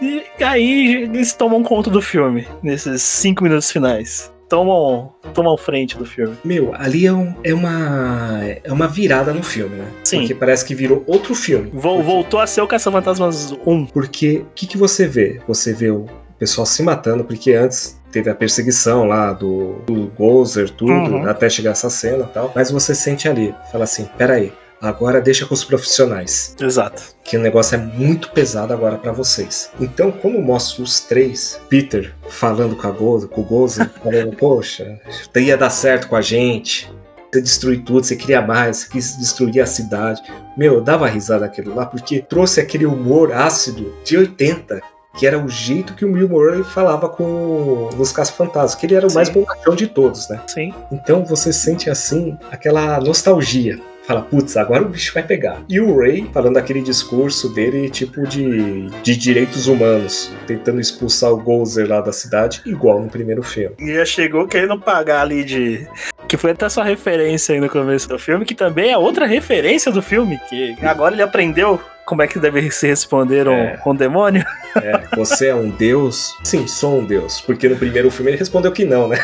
E 0.00 0.42
aí 0.42 1.04
eles 1.04 1.32
tomam 1.32 1.62
conta 1.62 1.88
do 1.88 2.02
filme, 2.02 2.44
nesses 2.60 3.02
cinco 3.02 3.44
minutos 3.44 3.70
finais. 3.70 4.32
Tomam, 4.56 5.10
tomam 5.32 5.56
frente 5.56 5.96
do 5.96 6.04
filme. 6.04 6.36
Meu, 6.44 6.74
ali 6.74 7.06
é, 7.06 7.12
um- 7.12 7.34
é 7.42 7.54
uma 7.54 8.38
é 8.62 8.70
uma 8.70 8.86
virada 8.86 9.32
no 9.32 9.42
filme, 9.42 9.76
né? 9.76 9.86
Sim. 10.04 10.18
Porque 10.18 10.34
parece 10.34 10.62
que 10.62 10.74
virou 10.74 11.02
outro 11.06 11.34
filme. 11.34 11.70
Vol- 11.72 12.02
voltou 12.02 12.38
a 12.38 12.46
ser 12.46 12.60
o 12.60 12.66
Caça-Fantasmas 12.66 13.52
1. 13.66 13.86
Porque 13.86 14.44
o 14.44 14.46
que, 14.54 14.66
que 14.66 14.76
você 14.76 15.06
vê? 15.06 15.40
Você 15.48 15.72
vê 15.72 15.88
o 15.90 16.04
pessoal 16.38 16.66
se 16.66 16.82
matando, 16.82 17.24
porque 17.24 17.54
antes 17.54 17.98
teve 18.10 18.28
a 18.28 18.34
perseguição 18.34 19.04
lá 19.04 19.32
do, 19.32 19.76
do 19.86 20.08
Gozer, 20.18 20.68
tudo, 20.68 20.92
Uhum. 20.92 21.26
até 21.26 21.48
chegar 21.48 21.70
essa 21.70 21.88
cena 21.88 22.24
e 22.24 22.34
tal. 22.34 22.52
Mas 22.54 22.70
você 22.70 22.94
sente 22.94 23.26
ali, 23.26 23.54
fala 23.72 23.84
assim: 23.84 24.06
peraí, 24.18 24.52
agora 24.82 25.20
deixa 25.20 25.46
com 25.46 25.54
os 25.54 25.64
profissionais. 25.64 26.56
Exato. 26.60 27.02
Que 27.22 27.36
o 27.36 27.40
negócio 27.40 27.76
é 27.76 27.78
muito 27.78 28.30
pesado 28.32 28.72
agora 28.72 28.98
pra 28.98 29.12
vocês. 29.12 29.70
Então, 29.80 30.10
quando 30.10 30.40
mostra 30.40 30.82
os 30.82 30.98
três, 31.00 31.60
Peter 31.68 32.12
falando 32.28 32.74
com, 32.74 32.88
a 32.88 32.90
Gozer, 32.90 33.28
com 33.28 33.40
o 33.40 33.44
Gozer, 33.44 33.88
falando, 34.02 34.34
poxa, 34.36 35.00
ia 35.36 35.56
dar 35.56 35.70
certo 35.70 36.08
com 36.08 36.16
a 36.16 36.20
gente. 36.20 36.92
Você 37.32 37.40
destruiu 37.40 37.82
tudo, 37.82 38.04
você 38.04 38.16
queria 38.16 38.42
mais, 38.42 38.78
você 38.78 38.88
quis 38.90 39.16
destruir 39.16 39.62
a 39.62 39.66
cidade. 39.66 40.20
Meu, 40.56 40.74
eu 40.74 40.80
dava 40.82 41.06
risada 41.06 41.46
aquilo 41.46 41.74
lá, 41.74 41.86
porque 41.86 42.20
trouxe 42.20 42.60
aquele 42.60 42.84
humor 42.84 43.32
ácido 43.32 43.94
de 44.04 44.18
80 44.18 44.82
que 45.14 45.26
era 45.26 45.38
o 45.38 45.46
jeito 45.46 45.94
que 45.94 46.06
o 46.06 46.12
Bill 46.12 46.26
Murray 46.26 46.64
falava 46.64 47.06
com 47.06 47.90
os 47.98 48.12
caça-fantasmas, 48.12 48.74
que 48.74 48.86
ele 48.86 48.94
era 48.94 49.06
o 49.06 49.12
mais 49.12 49.28
Sim. 49.28 49.34
bonachão 49.34 49.74
de 49.74 49.86
todos, 49.86 50.26
né? 50.28 50.40
Sim. 50.46 50.72
Então 50.90 51.22
você 51.22 51.52
sente 51.52 51.90
assim 51.90 52.36
aquela 52.50 52.98
nostalgia. 52.98 53.78
Fala, 54.12 54.22
putz, 54.26 54.58
agora 54.58 54.82
o 54.82 54.88
bicho 54.90 55.14
vai 55.14 55.22
pegar. 55.22 55.62
E 55.70 55.80
o 55.80 55.98
Ray 55.98 56.28
falando 56.34 56.58
aquele 56.58 56.82
discurso 56.82 57.48
dele, 57.48 57.88
tipo 57.88 58.26
de, 58.26 58.90
de 59.02 59.16
direitos 59.16 59.66
humanos, 59.68 60.30
tentando 60.46 60.82
expulsar 60.82 61.32
o 61.32 61.38
Gozer 61.38 61.88
lá 61.88 62.02
da 62.02 62.12
cidade, 62.12 62.60
igual 62.66 63.00
no 63.00 63.08
primeiro 63.08 63.42
filme. 63.42 63.74
E 63.78 63.94
já 63.94 64.04
chegou 64.04 64.46
querendo 64.46 64.78
pagar 64.78 65.22
ali 65.22 65.42
de. 65.42 65.88
Que 66.28 66.36
foi 66.36 66.50
até 66.50 66.68
sua 66.68 66.84
referência 66.84 67.54
aí 67.54 67.60
no 67.60 67.70
começo 67.70 68.06
do 68.06 68.18
filme, 68.18 68.44
que 68.44 68.54
também 68.54 68.90
é 68.90 68.98
outra 68.98 69.24
referência 69.24 69.90
do 69.90 70.02
filme, 70.02 70.38
que 70.50 70.76
agora 70.82 71.14
ele 71.14 71.22
aprendeu 71.22 71.80
como 72.04 72.20
é 72.20 72.26
que 72.26 72.38
deve 72.38 72.70
se 72.70 72.86
responder 72.88 73.48
um, 73.48 73.52
É. 73.54 73.80
um 73.86 73.94
demônio. 73.94 74.44
É, 74.76 75.16
você 75.16 75.46
é 75.48 75.54
um 75.54 75.70
deus? 75.70 76.36
Sim, 76.44 76.66
sou 76.66 76.98
um 76.98 77.04
deus. 77.06 77.40
Porque 77.40 77.66
no 77.68 77.76
primeiro 77.76 78.10
filme 78.10 78.30
ele 78.32 78.38
respondeu 78.38 78.72
que 78.72 78.84
não, 78.84 79.08
né? 79.08 79.16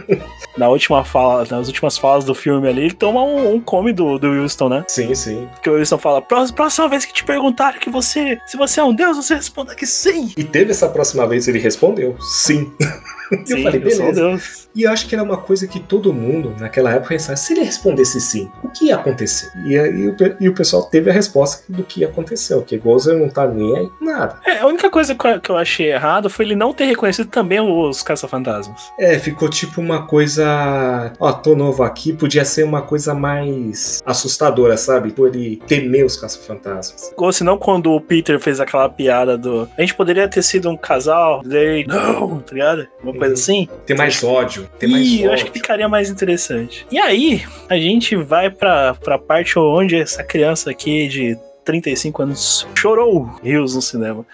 Na 0.56 0.68
última 0.68 1.04
fala, 1.04 1.44
nas 1.50 1.66
últimas 1.68 1.98
falas 1.98 2.24
do 2.24 2.34
filme 2.34 2.68
ali, 2.68 2.82
ele 2.84 2.94
toma 2.94 3.22
um, 3.22 3.54
um 3.54 3.60
come 3.60 3.92
do, 3.92 4.18
do 4.18 4.30
Wilson, 4.30 4.68
né? 4.68 4.84
Sim, 4.88 5.14
sim. 5.14 5.48
Porque 5.54 5.68
o 5.70 5.74
Wilson 5.74 5.98
fala: 5.98 6.22
"Próxima- 6.22 6.88
vez 6.88 7.04
que 7.04 7.12
te 7.12 7.24
perguntarem 7.24 7.80
que 7.80 7.90
você. 7.90 8.38
Se 8.46 8.56
você 8.56 8.80
é 8.80 8.84
um 8.84 8.94
deus, 8.94 9.16
você 9.16 9.34
responda 9.34 9.74
que 9.74 9.86
sim. 9.86 10.32
E 10.36 10.44
teve 10.44 10.70
essa 10.70 10.88
próxima 10.88 11.26
vez 11.26 11.46
ele 11.48 11.58
respondeu 11.58 12.16
sim. 12.20 12.72
E 13.28 13.38
eu 13.50 13.56
sim, 13.56 13.62
falei, 13.64 13.80
eu 13.80 13.86
um 13.86 13.88
beleza. 13.90 14.12
deus. 14.12 14.68
E 14.72 14.84
eu 14.84 14.92
acho 14.92 15.08
que 15.08 15.14
era 15.16 15.24
uma 15.24 15.36
coisa 15.36 15.66
que 15.66 15.80
todo 15.80 16.12
mundo 16.12 16.54
naquela 16.60 16.92
época 16.92 17.08
pensava: 17.08 17.34
se 17.36 17.54
ele 17.54 17.64
respondesse 17.64 18.20
sim, 18.20 18.48
o 18.62 18.68
que 18.68 18.84
ia 18.84 18.94
acontecer? 18.94 19.50
E 19.66 19.76
aí 19.76 20.06
o, 20.08 20.16
e 20.38 20.48
o 20.48 20.54
pessoal 20.54 20.84
teve 20.84 21.10
a 21.10 21.12
resposta 21.12 21.64
do 21.68 21.82
que 21.82 22.04
aconteceu, 22.04 22.62
que 22.62 22.78
Gozer 22.78 23.18
não 23.18 23.28
tá 23.28 23.44
nem 23.48 23.78
aí, 23.78 23.88
nada. 24.00 24.38
É, 24.46 24.60
a 24.60 24.66
única 24.68 24.88
coisa 24.88 25.12
que 25.12 25.26
eu- 25.26 25.40
que 25.40 25.50
eu 25.50 25.56
achei 25.56 25.90
errado 25.90 26.30
foi 26.30 26.44
ele 26.44 26.54
não 26.54 26.72
ter 26.72 26.84
reconhecido 26.84 27.26
também 27.28 27.58
os 27.60 28.00
caça-fantasmas. 28.00 28.80
É, 28.96 29.18
ficou 29.18 29.48
tipo 29.50 29.80
uma 29.80 30.06
coisa. 30.06 30.45
Ó, 31.18 31.32
tô 31.32 31.54
novo 31.54 31.82
aqui, 31.82 32.12
podia 32.12 32.44
ser 32.44 32.64
uma 32.64 32.82
coisa 32.82 33.14
mais 33.14 34.02
assustadora, 34.04 34.76
sabe? 34.76 35.12
Por 35.12 35.28
ele 35.28 35.56
temer 35.66 36.04
os 36.04 36.16
caça-fantasmas. 36.16 37.12
Ou 37.16 37.32
senão, 37.32 37.58
quando 37.58 37.92
o 37.92 38.00
Peter 38.00 38.38
fez 38.40 38.60
aquela 38.60 38.88
piada 38.88 39.36
do. 39.36 39.68
A 39.76 39.80
gente 39.80 39.94
poderia 39.94 40.28
ter 40.28 40.42
sido 40.42 40.68
um 40.70 40.76
casal, 40.76 41.42
daí. 41.44 41.84
Não, 41.86 42.38
tá 42.40 42.52
ligado? 42.54 42.86
Uma 43.02 43.12
coisa 43.12 43.26
Uhum. 43.28 43.32
assim. 43.32 43.68
Tem 43.86 43.96
mais 43.96 44.22
ódio, 44.22 44.68
tem 44.78 44.88
mais 44.90 45.06
Ih, 45.06 45.18
eu 45.22 45.30
ódio. 45.30 45.34
acho 45.34 45.44
que 45.46 45.52
ficaria 45.52 45.88
mais 45.88 46.10
interessante. 46.10 46.86
E 46.90 46.98
aí, 46.98 47.42
a 47.68 47.76
gente 47.76 48.16
vai 48.16 48.50
pra, 48.50 48.94
pra 48.94 49.18
parte 49.18 49.58
onde 49.58 49.96
essa 49.96 50.22
criança 50.22 50.70
aqui 50.70 51.08
de 51.08 51.36
35 51.64 52.22
anos 52.22 52.66
chorou 52.74 53.30
rios 53.42 53.74
no 53.74 53.82
cinema. 53.82 54.24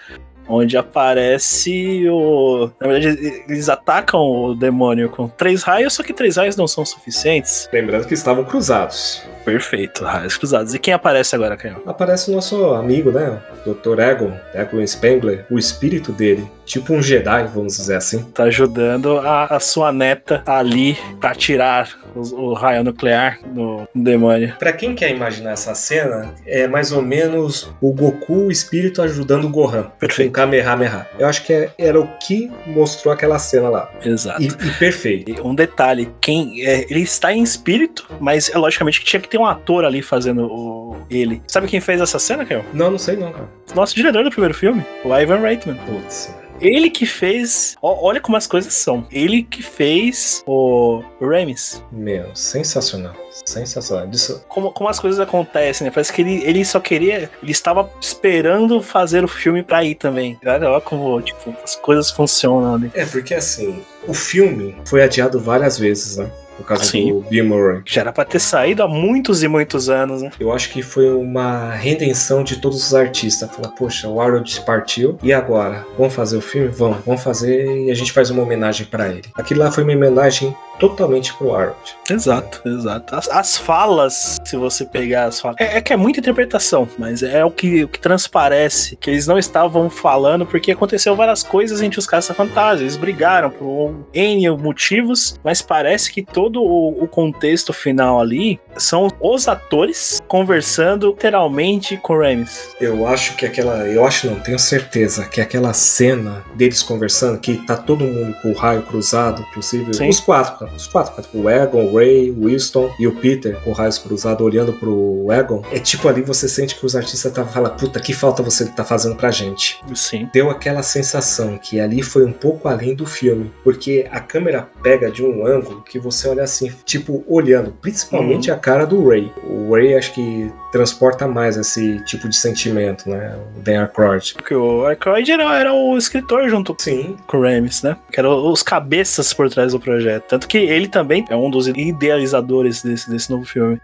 Onde 0.47 0.77
aparece 0.77 2.07
o. 2.09 2.69
Na 2.79 2.87
verdade, 2.87 3.43
eles 3.47 3.69
atacam 3.69 4.19
o 4.19 4.55
demônio 4.55 5.09
com 5.09 5.27
três 5.27 5.63
raios, 5.63 5.93
só 5.93 6.03
que 6.03 6.13
três 6.13 6.37
raios 6.37 6.55
não 6.55 6.67
são 6.67 6.85
suficientes. 6.85 7.69
Lembrando 7.71 8.07
que 8.07 8.13
estavam 8.13 8.43
cruzados. 8.43 9.23
Perfeito, 9.45 10.03
raios 10.03 10.37
cruzados. 10.37 10.73
E 10.73 10.79
quem 10.79 10.93
aparece 10.93 11.35
agora, 11.35 11.57
Caio? 11.57 11.81
Aparece 11.85 12.31
o 12.31 12.33
nosso 12.35 12.73
amigo, 12.73 13.11
né? 13.11 13.39
Dr. 13.65 13.99
Egon, 13.99 14.31
Egon 14.53 14.85
Spengler, 14.85 15.45
o 15.49 15.57
espírito 15.59 16.11
dele. 16.11 16.47
Tipo 16.65 16.93
um 16.93 17.01
Jedi, 17.01 17.43
vamos 17.53 17.75
dizer 17.75 17.95
assim. 17.97 18.23
Tá 18.31 18.43
ajudando 18.43 19.19
a, 19.19 19.45
a 19.55 19.59
sua 19.59 19.91
neta 19.91 20.41
ali 20.45 20.97
pra 21.19 21.35
tirar 21.35 21.89
os- 22.15 22.31
o, 22.31 22.53
raio 22.53 22.83
nuclear 22.85 23.39
no, 23.53 23.87
no 23.93 24.03
demônio. 24.03 24.55
Pra 24.57 24.71
quem 24.71 24.95
quer 24.95 25.11
imaginar 25.11 25.51
essa 25.51 25.75
cena, 25.75 26.33
é 26.45 26.65
mais 26.67 26.91
ou 26.93 27.01
menos 27.01 27.69
o 27.81 27.91
Goku, 27.93 28.45
o 28.45 28.51
espírito, 28.51 29.01
ajudando 29.01 29.45
o 29.45 29.49
Gohan. 29.49 29.91
Perfeito. 29.99 30.29
Com 30.29 30.33
Kamehameha. 30.35 31.05
Eu 31.19 31.27
acho 31.27 31.43
que 31.45 31.51
é- 31.51 31.69
era 31.77 31.99
o 31.99 32.07
que 32.25 32.49
mostrou 32.65 33.13
aquela 33.13 33.37
cena 33.39 33.67
lá. 33.69 33.89
Exato. 34.03 34.41
E, 34.41 34.47
e 34.47 34.71
perfeito. 34.79 35.31
E 35.31 35.41
Um 35.41 35.53
detalhe, 35.53 36.09
quem 36.21 36.65
é, 36.65 36.85
ele 36.89 37.01
está 37.01 37.33
em 37.33 37.43
espírito, 37.43 38.07
mas 38.21 38.49
é 38.49 38.57
logicamente 38.57 38.99
que 39.01 39.05
tinha 39.05 39.19
que 39.19 39.27
ter 39.33 39.39
um 39.39 39.45
ator 39.45 39.83
ali 39.83 40.01
fazendo 40.03 40.45
o, 40.45 40.95
ele. 41.09 41.41
Sabe 41.47 41.67
quem 41.67 41.81
fez 41.81 41.99
essa 41.99 42.19
cena, 42.19 42.45
Kel? 42.45 42.63
Não, 42.71 42.91
não 42.91 42.99
sei 42.99 43.15
não, 43.15 43.31
cara. 43.31 43.49
Nosso 43.75 43.95
diretor 43.95 44.23
do 44.23 44.29
primeiro 44.29 44.53
filme, 44.53 44.85
o 45.03 45.13
Ivan 45.15 45.39
Reitman. 45.39 45.75
Putz. 45.87 46.33
Ele 46.61 46.89
que 46.89 47.05
fez. 47.05 47.75
ó, 47.81 47.97
olha 48.05 48.21
como 48.21 48.37
as 48.37 48.45
coisas 48.45 48.73
são. 48.75 49.05
Ele 49.11 49.41
que 49.43 49.61
fez 49.63 50.43
o 50.45 51.01
Remis. 51.19 51.83
Meu, 51.91 52.33
sensacional. 52.35 53.13
Sensacional. 53.43 54.07
Disso, 54.07 54.45
Como, 54.47 54.71
como 54.71 54.87
as 54.87 54.99
coisas 54.99 55.19
acontecem, 55.19 55.83
né? 55.85 55.91
Parece 55.91 56.13
que 56.13 56.21
ele, 56.21 56.41
ele 56.45 56.63
só 56.63 56.79
queria. 56.79 57.29
Ele 57.41 57.51
estava 57.51 57.89
esperando 57.99 58.81
fazer 58.81 59.25
o 59.25 59.27
filme 59.27 59.63
pra 59.63 59.83
ir 59.83 59.95
também. 59.95 60.39
Olha, 60.45 60.79
como 60.79 61.19
tipo, 61.21 61.53
as 61.63 61.75
coisas 61.75 62.11
funcionam 62.11 62.75
ali. 62.75 62.91
é, 62.93 63.03
porque 63.05 63.33
assim, 63.33 63.83
o 64.07 64.13
filme 64.13 64.75
foi 64.85 65.01
adiado 65.01 65.39
várias 65.39 65.77
vezes, 65.79 66.17
né? 66.17 66.29
Por 66.57 66.65
causa 66.65 66.83
Sim. 66.83 67.13
do 67.13 67.21
Bill 67.21 67.45
Murray. 67.45 67.81
Já 67.85 68.01
era 68.01 68.13
pra 68.13 68.25
ter 68.25 68.39
saído 68.39 68.83
há 68.83 68.87
muitos 68.87 69.43
e 69.43 69.47
muitos 69.47 69.89
anos, 69.89 70.21
né? 70.21 70.31
Eu 70.39 70.51
acho 70.51 70.71
que 70.71 70.81
foi 70.81 71.11
uma 71.13 71.71
redenção 71.71 72.43
de 72.43 72.57
todos 72.57 72.85
os 72.85 72.93
artistas. 72.93 73.49
Falar, 73.49 73.69
poxa, 73.69 74.07
o 74.07 74.21
Harold 74.21 74.61
partiu, 74.61 75.17
e 75.21 75.33
agora? 75.33 75.85
Vamos 75.97 76.13
fazer 76.13 76.37
o 76.37 76.41
filme? 76.41 76.67
Vamos, 76.69 76.97
vamos 77.05 77.23
fazer 77.23 77.85
e 77.85 77.91
a 77.91 77.95
gente 77.95 78.11
faz 78.11 78.29
uma 78.29 78.43
homenagem 78.43 78.85
pra 78.85 79.09
ele. 79.09 79.23
Aquilo 79.35 79.61
lá 79.61 79.71
foi 79.71 79.83
uma 79.83 79.93
homenagem 79.93 80.55
totalmente 80.79 81.33
pro 81.35 81.55
Harold. 81.55 81.95
Exato, 82.09 82.61
exato. 82.67 83.15
As, 83.15 83.29
as 83.29 83.57
falas, 83.57 84.37
se 84.43 84.57
você 84.57 84.85
pegar 84.85 85.25
as 85.25 85.39
falas. 85.39 85.57
É, 85.59 85.77
é 85.77 85.81
que 85.81 85.93
é 85.93 85.97
muita 85.97 86.19
interpretação, 86.19 86.87
mas 86.97 87.23
é 87.23 87.43
o 87.45 87.51
que, 87.51 87.83
o 87.83 87.87
que 87.87 87.99
transparece. 87.99 88.95
Que 88.95 89.09
eles 89.09 89.27
não 89.27 89.37
estavam 89.37 89.89
falando 89.89 90.45
porque 90.45 90.71
aconteceu 90.71 91.15
várias 91.15 91.43
coisas 91.43 91.81
entre 91.81 91.99
os 91.99 92.07
caça-fantasmas. 92.07 92.81
Eles 92.81 92.97
brigaram 92.97 93.49
por 93.49 94.07
N 94.13 94.49
motivos, 94.57 95.39
mas 95.43 95.61
parece 95.61 96.11
que 96.11 96.23
todo 96.43 96.61
o, 96.61 97.03
o 97.03 97.07
contexto 97.07 97.71
final 97.71 98.19
ali 98.19 98.59
são 98.75 99.07
os 99.21 99.47
atores 99.47 100.21
conversando 100.27 101.11
literalmente 101.11 101.95
com 101.95 102.13
o 102.13 102.19
Remis. 102.19 102.75
Eu 102.81 103.07
acho 103.07 103.37
que 103.37 103.45
aquela. 103.45 103.87
Eu 103.87 104.05
acho 104.05 104.29
não, 104.29 104.39
tenho 104.41 104.59
certeza 104.59 105.23
que 105.25 105.39
aquela 105.39 105.71
cena 105.71 106.43
deles 106.55 106.83
conversando, 106.83 107.39
que 107.39 107.65
tá 107.65 107.77
todo 107.77 108.03
mundo 108.03 108.35
com 108.41 108.51
o 108.51 108.53
raio 108.53 108.81
cruzado, 108.81 109.45
inclusive 109.49 109.93
Sim. 109.93 110.09
os 110.09 110.19
quatro, 110.19 110.59
cara, 110.59 110.71
os 110.75 110.85
quatro, 110.85 111.15
cara, 111.15 111.27
o 111.33 111.49
Egon, 111.49 111.85
o 111.85 111.97
Ray, 111.97 112.29
o 112.31 112.47
Winston 112.47 112.93
e 112.99 113.07
o 113.07 113.15
Peter 113.15 113.55
com 113.63 113.71
raios 113.71 113.97
cruzados 113.97 114.45
olhando 114.45 114.73
pro 114.73 115.27
Egon. 115.31 115.63
É 115.71 115.79
tipo 115.79 116.09
ali 116.09 116.21
você 116.21 116.49
sente 116.49 116.75
que 116.75 116.85
os 116.85 116.95
artistas 116.95 117.31
estavam 117.31 117.51
falando, 117.51 117.77
puta, 117.77 118.01
que 118.01 118.13
falta 118.13 118.43
você 118.43 118.65
tá 118.65 118.83
fazendo 118.83 119.15
pra 119.15 119.31
gente. 119.31 119.79
Sim. 119.95 120.27
deu 120.33 120.49
aquela 120.49 120.83
sensação 120.83 121.57
que 121.57 121.79
ali 121.79 122.01
foi 122.01 122.25
um 122.25 122.33
pouco 122.33 122.67
além 122.67 122.93
do 122.93 123.05
filme, 123.05 123.51
porque 123.63 124.05
a 124.11 124.19
câmera 124.19 124.67
pega 124.81 125.09
de 125.09 125.23
um 125.23 125.45
ângulo 125.45 125.81
que 125.83 125.97
você 125.97 126.27
olha 126.33 126.43
assim, 126.43 126.71
tipo, 126.83 127.23
olhando, 127.27 127.71
principalmente 127.81 128.51
a 128.51 128.57
cara 128.57 128.85
do 128.85 129.07
Ray. 129.07 129.31
O 129.43 129.73
Ray 129.73 129.95
acho 129.95 130.13
que 130.13 130.51
transporta 130.71 131.27
mais 131.27 131.55
esse 131.55 132.03
tipo 132.05 132.27
de 132.27 132.35
sentimento, 132.35 133.09
né? 133.09 133.39
O 133.55 133.61
Dan 133.61 133.81
Aykroyd. 133.81 134.33
Porque 134.33 134.55
o 134.55 134.85
Aykroyd 134.85 135.31
era, 135.31 135.57
era 135.57 135.73
o 135.73 135.97
escritor 135.97 136.49
junto 136.49 136.75
Sim, 136.79 137.15
com 137.27 137.37
o 137.37 137.41
Remis, 137.41 137.83
né? 137.83 137.95
Que 138.11 138.19
eram 138.19 138.51
os 138.51 138.63
cabeças 138.63 139.33
por 139.33 139.49
trás 139.49 139.71
do 139.71 139.79
projeto. 139.79 140.25
Tanto 140.27 140.47
que 140.47 140.57
ele 140.57 140.87
também 140.87 141.25
é 141.29 141.35
um 141.35 141.49
dos 141.49 141.67
idealizadores 141.67 142.81
desse, 142.81 143.09
desse 143.09 143.29
novo 143.29 143.45
filme. 143.45 143.79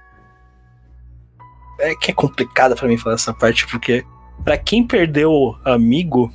É 1.79 1.95
que 1.95 2.12
é 2.12 2.13
complicado 2.13 2.75
pra 2.75 2.88
mim 2.88 2.97
falar 2.97 3.15
essa 3.15 3.33
parte, 3.33 3.65
porque 3.67 4.03
pra 4.43 4.57
quem 4.57 4.85
perdeu 4.85 5.55
amigo, 5.63 6.31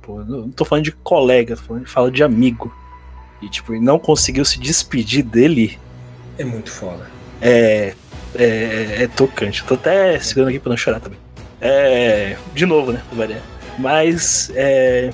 pô, 0.00 0.22
não 0.24 0.50
tô 0.50 0.64
falando 0.64 0.84
de 0.84 0.92
colega, 0.92 1.56
tô 1.56 1.62
falando, 1.62 1.86
falo 1.86 2.10
de 2.10 2.22
amigo. 2.22 2.72
E 3.42 3.48
tipo, 3.48 3.72
não 3.80 3.98
conseguiu 3.98 4.44
se 4.44 4.58
despedir 4.58 5.22
dele, 5.22 5.78
é 6.38 6.44
muito 6.44 6.70
foda. 6.70 7.06
é, 7.40 7.94
é, 8.34 8.96
é 9.02 9.08
tocante. 9.14 9.60
Eu 9.62 9.66
tô 9.68 9.74
até 9.74 10.18
segurando 10.20 10.48
aqui 10.50 10.58
pra 10.58 10.70
não 10.70 10.76
chorar 10.76 11.00
também. 11.00 11.18
É, 11.60 12.36
de 12.54 12.66
novo, 12.66 12.92
né? 12.92 13.02
Mas 13.78 14.50
é, 14.54 15.10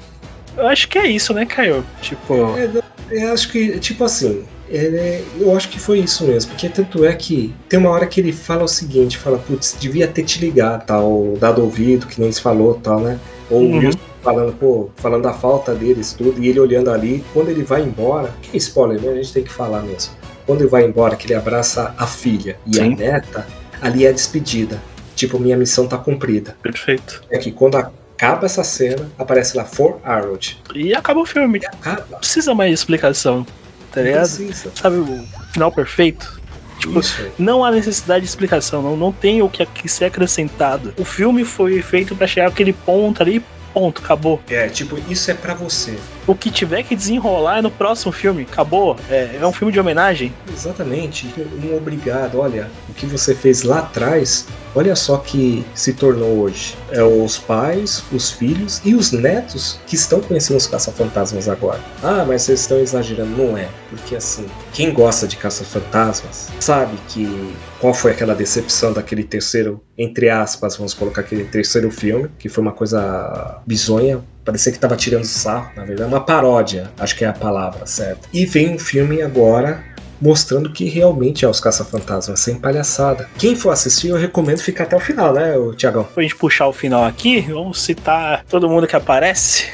eu 0.56 0.66
acho 0.68 0.88
que 0.88 0.98
é 0.98 1.06
isso, 1.08 1.32
né, 1.34 1.46
Caio? 1.46 1.84
Tipo, 2.00 2.56
É, 2.56 2.70
eu 3.10 3.32
acho 3.32 3.50
que, 3.50 3.78
tipo 3.78 4.04
assim, 4.04 4.44
é, 4.70 5.22
eu 5.38 5.56
acho 5.56 5.68
que 5.68 5.78
foi 5.80 5.98
isso 6.00 6.24
mesmo, 6.24 6.50
porque 6.50 6.68
tanto 6.68 7.04
é 7.04 7.12
que 7.12 7.54
tem 7.68 7.78
uma 7.78 7.90
hora 7.90 8.06
que 8.06 8.20
ele 8.20 8.32
fala 8.32 8.64
o 8.64 8.68
seguinte, 8.68 9.18
fala, 9.18 9.38
putz, 9.38 9.76
devia 9.78 10.06
ter 10.08 10.22
te 10.24 10.40
ligado, 10.40 10.84
tal, 10.86 11.36
dado 11.38 11.62
ouvido, 11.62 12.06
que 12.06 12.20
nem 12.20 12.30
se 12.32 12.40
falou, 12.40 12.74
tal, 12.74 13.00
né? 13.00 13.18
Ou 13.50 13.60
o 13.62 13.64
Uhum. 13.66 13.78
Wilson 13.78 13.98
falando, 14.22 14.52
pô, 14.52 14.90
falando 14.96 15.22
da 15.22 15.32
falta 15.32 15.74
deles, 15.74 16.12
tudo, 16.12 16.42
e 16.42 16.48
ele 16.48 16.60
olhando 16.60 16.90
ali, 16.90 17.24
quando 17.32 17.48
ele 17.48 17.62
vai 17.62 17.82
embora, 17.82 18.32
que 18.42 18.56
spoiler, 18.56 19.00
né? 19.00 19.10
A 19.12 19.14
gente 19.16 19.32
tem 19.32 19.42
que 19.42 19.52
falar 19.52 19.82
mesmo. 19.82 20.12
Quando 20.46 20.60
ele 20.62 20.70
vai 20.70 20.84
embora, 20.84 21.16
que 21.16 21.26
ele 21.26 21.34
abraça 21.34 21.94
a 21.98 22.06
filha 22.06 22.56
e 22.66 22.76
Sim. 22.76 22.92
a 22.94 22.96
neta, 22.96 23.46
ali 23.80 24.06
é 24.06 24.08
a 24.08 24.12
despedida. 24.12 24.80
Tipo, 25.14 25.38
minha 25.38 25.56
missão 25.56 25.86
tá 25.86 25.98
cumprida. 25.98 26.56
perfeito. 26.62 27.22
É 27.30 27.38
que 27.38 27.52
quando 27.52 27.76
acaba 27.76 28.46
essa 28.46 28.64
cena, 28.64 29.08
aparece 29.18 29.56
lá 29.56 29.64
For 29.64 29.98
Harold. 30.04 30.60
E 30.74 30.94
acaba 30.94 31.20
o 31.20 31.26
filme. 31.26 31.60
Não 31.60 31.68
Acaba. 31.92 32.16
precisa 32.18 32.54
mais 32.54 32.70
de 32.70 32.74
explicação, 32.74 33.44
tá 33.92 34.00
Não 34.00 34.04
ligado? 34.06 34.20
precisa. 34.22 34.70
Sabe 34.74 34.96
o 34.96 35.24
final 35.52 35.70
perfeito? 35.70 36.40
Tipo, 36.78 37.00
não 37.38 37.64
há 37.64 37.70
necessidade 37.70 38.24
de 38.24 38.28
explicação, 38.28 38.82
não, 38.82 38.96
não 38.96 39.12
tem 39.12 39.40
o 39.40 39.48
que, 39.48 39.64
que 39.66 39.88
ser 39.88 40.06
acrescentado. 40.06 40.92
O 40.98 41.04
filme 41.04 41.44
foi 41.44 41.80
feito 41.80 42.16
pra 42.16 42.26
chegar 42.26 42.48
àquele 42.48 42.72
ponto 42.72 43.22
ali, 43.22 43.40
Ponto, 43.72 44.02
acabou. 44.02 44.40
É, 44.48 44.68
tipo, 44.68 44.98
isso 45.10 45.30
é 45.30 45.34
pra 45.34 45.54
você. 45.54 45.98
O 46.26 46.34
que 46.36 46.50
tiver 46.50 46.84
que 46.84 46.94
desenrolar 46.94 47.58
é 47.58 47.62
no 47.62 47.70
próximo 47.70 48.12
filme, 48.12 48.42
acabou. 48.42 48.96
É, 49.10 49.38
é 49.40 49.46
um 49.46 49.52
filme 49.52 49.72
de 49.72 49.80
homenagem. 49.80 50.32
Exatamente. 50.52 51.26
Um 51.64 51.76
obrigado. 51.76 52.38
Olha, 52.38 52.70
o 52.88 52.94
que 52.94 53.06
você 53.06 53.34
fez 53.34 53.64
lá 53.64 53.80
atrás, 53.80 54.46
olha 54.72 54.94
só 54.94 55.16
que 55.16 55.64
se 55.74 55.92
tornou 55.94 56.38
hoje. 56.38 56.76
É 56.90 57.02
os 57.02 57.38
pais, 57.38 58.04
os 58.12 58.30
filhos 58.30 58.80
e 58.84 58.94
os 58.94 59.10
netos 59.10 59.80
que 59.86 59.96
estão 59.96 60.20
conhecendo 60.20 60.58
os 60.58 60.66
caça-fantasmas 60.66 61.48
agora. 61.48 61.80
Ah, 62.02 62.24
mas 62.26 62.42
vocês 62.42 62.60
estão 62.60 62.78
exagerando. 62.78 63.36
Não 63.36 63.58
é. 63.58 63.68
Porque 63.90 64.14
assim, 64.14 64.46
quem 64.72 64.92
gosta 64.92 65.26
de 65.26 65.36
caça-fantasmas 65.36 66.50
sabe 66.60 66.96
que 67.08 67.52
qual 67.80 67.92
foi 67.92 68.12
aquela 68.12 68.34
decepção 68.34 68.92
daquele 68.92 69.24
terceiro, 69.24 69.82
entre 69.98 70.30
aspas, 70.30 70.76
vamos 70.76 70.94
colocar 70.94 71.22
aquele 71.22 71.44
terceiro 71.44 71.90
filme, 71.90 72.30
que 72.38 72.48
foi 72.48 72.62
uma 72.62 72.72
coisa 72.72 73.60
bizonha, 73.66 74.22
Parecia 74.44 74.72
que 74.72 74.78
tava 74.78 74.96
tirando 74.96 75.24
sarro, 75.24 75.70
na 75.76 75.84
verdade, 75.84 76.08
uma 76.08 76.20
paródia, 76.20 76.90
acho 76.98 77.16
que 77.16 77.24
é 77.24 77.28
a 77.28 77.32
palavra 77.32 77.86
certa. 77.86 78.28
E 78.32 78.44
vem 78.44 78.74
um 78.74 78.78
filme 78.78 79.22
agora 79.22 79.84
mostrando 80.22 80.70
que 80.70 80.84
realmente 80.84 81.44
é 81.44 81.48
os 81.48 81.58
caça-fantasmas, 81.58 82.38
sem 82.38 82.54
palhaçada. 82.54 83.28
Quem 83.36 83.56
for 83.56 83.70
assistir, 83.70 84.08
eu 84.08 84.16
recomendo 84.16 84.60
ficar 84.60 84.84
até 84.84 84.96
o 84.96 85.00
final, 85.00 85.32
né, 85.32 85.54
Tiagão? 85.76 86.04
Pra 86.04 86.22
gente 86.22 86.36
puxar 86.36 86.68
o 86.68 86.72
final 86.72 87.04
aqui, 87.04 87.40
vamos 87.40 87.82
citar 87.82 88.44
todo 88.48 88.68
mundo 88.68 88.86
que 88.86 88.94
aparece 88.94 89.66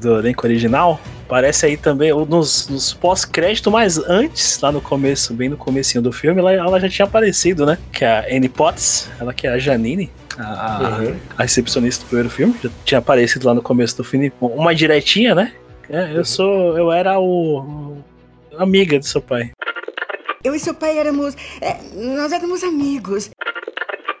do 0.00 0.18
elenco 0.18 0.46
original. 0.46 0.98
Aparece 1.26 1.66
aí 1.66 1.76
também 1.76 2.10
nos, 2.26 2.68
nos 2.68 2.92
pós-crédito, 2.94 3.70
mas 3.70 3.98
antes, 3.98 4.58
lá 4.60 4.72
no 4.72 4.80
começo, 4.80 5.34
bem 5.34 5.48
no 5.48 5.56
comecinho 5.56 6.02
do 6.02 6.12
filme, 6.12 6.40
ela, 6.40 6.52
ela 6.52 6.80
já 6.80 6.88
tinha 6.88 7.06
aparecido, 7.06 7.64
né? 7.66 7.78
Que 7.90 8.04
é 8.04 8.08
a 8.08 8.36
Annie 8.36 8.48
Potts, 8.48 9.08
ela 9.20 9.32
que 9.32 9.46
é 9.46 9.50
a 9.50 9.58
Janine, 9.58 10.10
a, 10.38 10.98
Uhum. 11.00 11.16
a 11.38 11.42
recepcionista 11.42 12.04
do 12.04 12.08
primeiro 12.08 12.30
filme, 12.30 12.54
já 12.62 12.70
tinha 12.84 12.98
aparecido 12.98 13.46
lá 13.46 13.54
no 13.54 13.62
começo 13.62 13.96
do 13.96 14.04
filme, 14.04 14.32
uma 14.40 14.74
diretinha, 14.74 15.34
né? 15.34 15.52
É, 15.90 16.16
eu 16.16 16.24
sou, 16.24 16.76
eu 16.78 16.90
era 16.92 17.18
o, 17.18 17.60
o- 17.60 18.04
amiga 18.58 18.98
do 18.98 19.04
seu 19.04 19.20
pai. 19.20 19.50
Eu 20.44 20.54
e 20.54 20.58
seu 20.58 20.74
pai 20.74 20.98
éramos. 20.98 21.36
é, 21.60 21.76
nós 22.16 22.32
éramos 22.32 22.64
amigos. 22.64 23.30